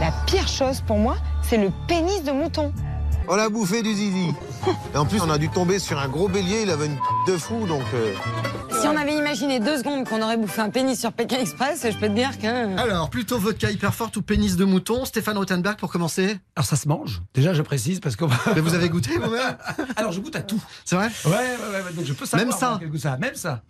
[0.00, 2.72] La pire chose pour moi, c'est le pénis de mouton.
[3.32, 4.34] On a bouffé du zizi.
[4.94, 7.36] Et en plus, on a dû tomber sur un gros bélier, il avait une de
[7.36, 7.82] fou, donc...
[7.94, 8.14] euh,
[8.80, 11.96] Si on avait imaginé deux secondes qu'on aurait bouffé un pénis sur Pékin Express, je
[11.96, 12.78] peux te dire que...
[12.78, 16.76] Alors, plutôt vodka hyper forte ou pénis de mouton Stéphane Rothenberg pour commencer Alors ça
[16.76, 17.22] se mange.
[17.34, 18.24] Déjà, je précise parce que.
[18.54, 19.56] Mais vous avez goûté vous-même?
[19.96, 20.62] Alors je goûte à tout.
[20.84, 21.08] C'est vrai?
[21.24, 22.48] Ouais, ouais, ouais, donc je peux savoir.
[22.48, 23.16] Même ça moi, quel goût ça a.
[23.18, 23.62] Même ça.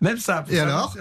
[0.00, 0.44] Même ça.
[0.50, 0.94] Et alors?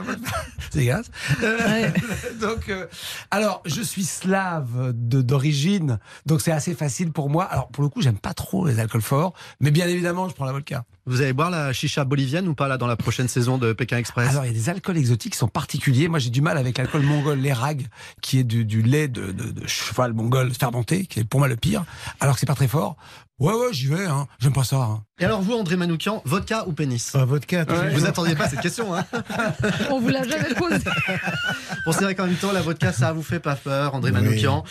[0.72, 1.08] C'est dégueulasse.
[1.44, 1.90] Euh,
[2.42, 2.86] donc, euh,
[3.32, 7.44] alors, je suis slave d'origine, donc c'est assez facile pour moi.
[7.46, 10.46] Alors, pour le coup, j'aime pas trop les alcools forts, mais bien évidemment, je prends
[10.46, 10.84] la vodka.
[11.06, 13.98] Vous allez boire la chicha bolivienne ou pas là dans la prochaine saison de Pékin
[13.98, 16.08] Express Alors, il y a des alcools exotiques qui sont particuliers.
[16.08, 17.88] Moi, j'ai du mal avec l'alcool mongol, l'érag,
[18.22, 21.50] qui est du, du lait de, de- de cheval mongol fermenté, qui est pour moi
[21.50, 21.84] le pire,
[22.22, 22.96] alors que c'est pas très fort.
[23.40, 24.28] Ouais, ouais, j'y vais, hein.
[24.40, 24.78] J'aime pas ça.
[24.78, 25.04] hein.
[25.20, 27.66] Et alors vous, André Manoukian, vodka ou pénis Ah, vodka.
[27.68, 27.90] Ouais.
[27.94, 29.04] Vous attendiez pas cette question, hein
[29.90, 30.78] On vous l'a jamais posé.
[31.86, 34.22] Bon, c'est vrai qu'en même temps, la vodka, ça vous fait pas peur, André Oui.
[34.22, 34.64] Manoukian.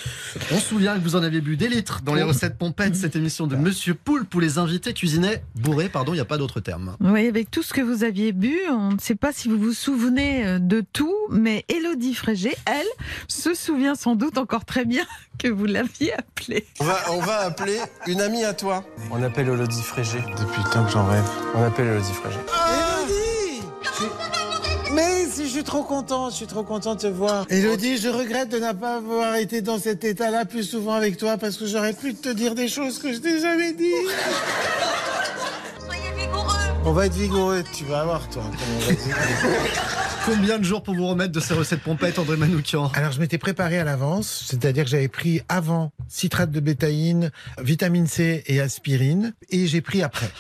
[0.51, 3.17] On se souvient que vous en avez bu des litres dans les recettes pompettes, cette
[3.17, 6.61] émission de Monsieur Poulpe où les invités cuisinaient bourrés, pardon, il n'y a pas d'autre
[6.61, 6.97] terme.
[7.01, 9.73] Oui, avec tout ce que vous aviez bu, on ne sait pas si vous vous
[9.73, 12.87] souvenez euh, de tout, mais Élodie Frégé, elle,
[13.29, 15.05] se souvient sans doute encore très bien
[15.39, 16.67] que vous l'aviez appelée.
[16.81, 18.85] On va, on va appeler une amie à toi.
[19.11, 20.19] On appelle Elodie Frégé.
[20.41, 21.29] Depuis le temps que j'en rêve.
[21.55, 22.39] On appelle Elodie Frégé.
[24.95, 27.47] Mais si je suis trop content, je suis trop content de te voir.
[27.49, 31.39] Elodie, je regrette de ne pas avoir été dans cet état-là plus souvent avec toi
[31.39, 33.93] parce que j'aurais pu te dire des choses que je t'ai jamais dit.
[36.85, 38.43] On va être vigoureux, tu vas voir toi.
[38.89, 38.97] vigoureux.
[40.27, 42.93] Combien de jours pour vous remettre de ces recettes pompettes, André Manoukian?
[42.95, 47.31] Alors je m'étais préparé à l'avance, c'est-à-dire que j'avais pris avant citrate de bétaïne,
[47.61, 50.31] vitamine C et aspirine, et j'ai pris après.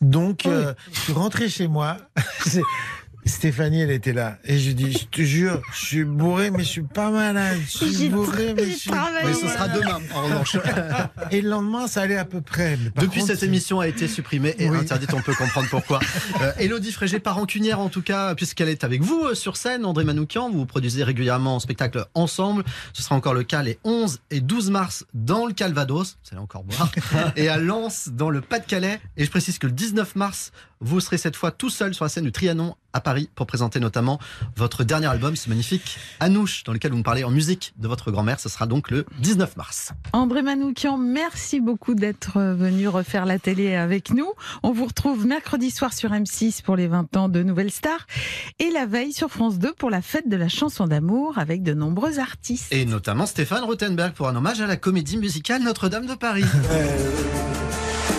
[0.00, 1.96] Donc euh, je suis rentré chez moi.
[3.26, 4.38] Stéphanie, elle était là.
[4.44, 7.58] Et je lui dis, je te jure, je suis bourré, mais je suis pas malade.
[7.66, 8.90] Je suis bourré, mais je suis.
[9.24, 10.56] Mais ce sera demain, en revanche.
[11.30, 12.76] Et le lendemain, ça allait à peu près.
[12.96, 14.76] Depuis, contre, cette émission a été supprimée et Oui.
[14.78, 16.00] interdite, on peut comprendre pourquoi.
[16.40, 19.84] Euh, Élodie Frégé, pas rancunière en tout cas, puisqu'elle est avec vous euh, sur scène,
[19.84, 20.48] André Manoukian.
[20.50, 22.64] Vous produisez régulièrement en spectacle ensemble.
[22.92, 26.40] Ce sera encore le cas les 11 et 12 mars dans le Calvados, vous allez
[26.40, 26.90] encore boire,
[27.36, 29.00] et à Lens dans le Pas-de-Calais.
[29.16, 32.08] Et je précise que le 19 mars, vous serez cette fois tout seul sur la
[32.08, 34.18] scène du Trianon à Paris pour présenter notamment
[34.56, 38.10] votre dernier album, ce magnifique Anouche, dans lequel vous me parlez en musique de votre
[38.10, 38.40] grand-mère.
[38.40, 39.92] Ce sera donc le 19 mars.
[40.12, 44.32] André Manoukian, merci beaucoup d'être venu refaire la télé avec nous.
[44.62, 48.06] On vous retrouve mercredi soir sur M6 pour les 20 ans de Nouvelle Star
[48.58, 51.74] et la veille sur France 2 pour la fête de la chanson d'amour avec de
[51.74, 52.72] nombreux artistes.
[52.72, 56.44] Et notamment Stéphane Rothenberg pour un hommage à la comédie musicale Notre-Dame de Paris.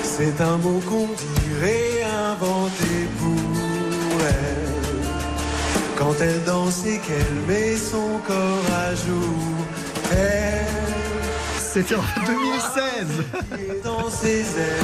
[0.03, 3.00] C'est un mot qu'on dirait inventé
[6.01, 9.67] Quand elle danse et qu'elle met son corps à jour,
[11.73, 13.07] C'était en 2016.
[13.57, 14.83] est dans ses ailes.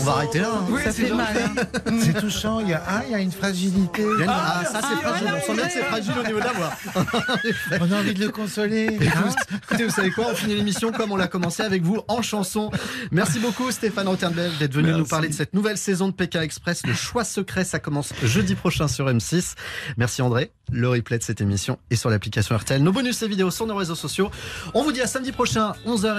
[0.00, 0.50] On va arrêter là.
[0.54, 0.76] hein.
[0.84, 1.36] Ça fait mal.
[1.36, 1.90] hein.
[2.00, 2.60] C'est touchant.
[2.60, 4.02] Il y a, ah, il y a une fragilité.
[4.04, 5.28] A une- Ah, ça c'est fragile.
[5.36, 6.72] On sent bien que c'est fragile au niveau de la voix.
[7.80, 8.96] On a envie de le consoler.
[9.00, 9.28] hein.
[9.64, 12.70] Écoutez, vous savez quoi On finit l'émission comme on l'a commencé avec vous en chanson.
[13.10, 16.86] Merci beaucoup Stéphane Rothenberg d'être venu nous parler de cette nouvelle saison de Pékin Express.
[16.86, 19.54] Le choix secret, ça commence jeudi prochain sur M6.
[19.96, 20.52] Merci André.
[20.72, 22.80] Le replay de cette émission est sur l'application RTL.
[22.80, 24.30] Nos bonus et vidéos sur nos réseaux sociaux.
[24.72, 25.72] On vous dit à samedi prochain,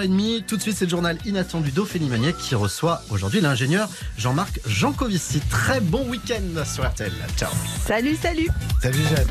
[0.06, 0.44] 11h30.
[0.44, 3.88] Tout de suite, c'est le journal inattendu d'Ophélie Maniac qui reçoit aujourd'hui l'ingénieur
[4.18, 5.40] Jean-Marc Jancovici.
[5.50, 7.12] Très bon week-end sur RTL.
[7.36, 7.50] Ciao.
[7.86, 8.48] Salut, salut
[8.80, 9.28] Salut Jade.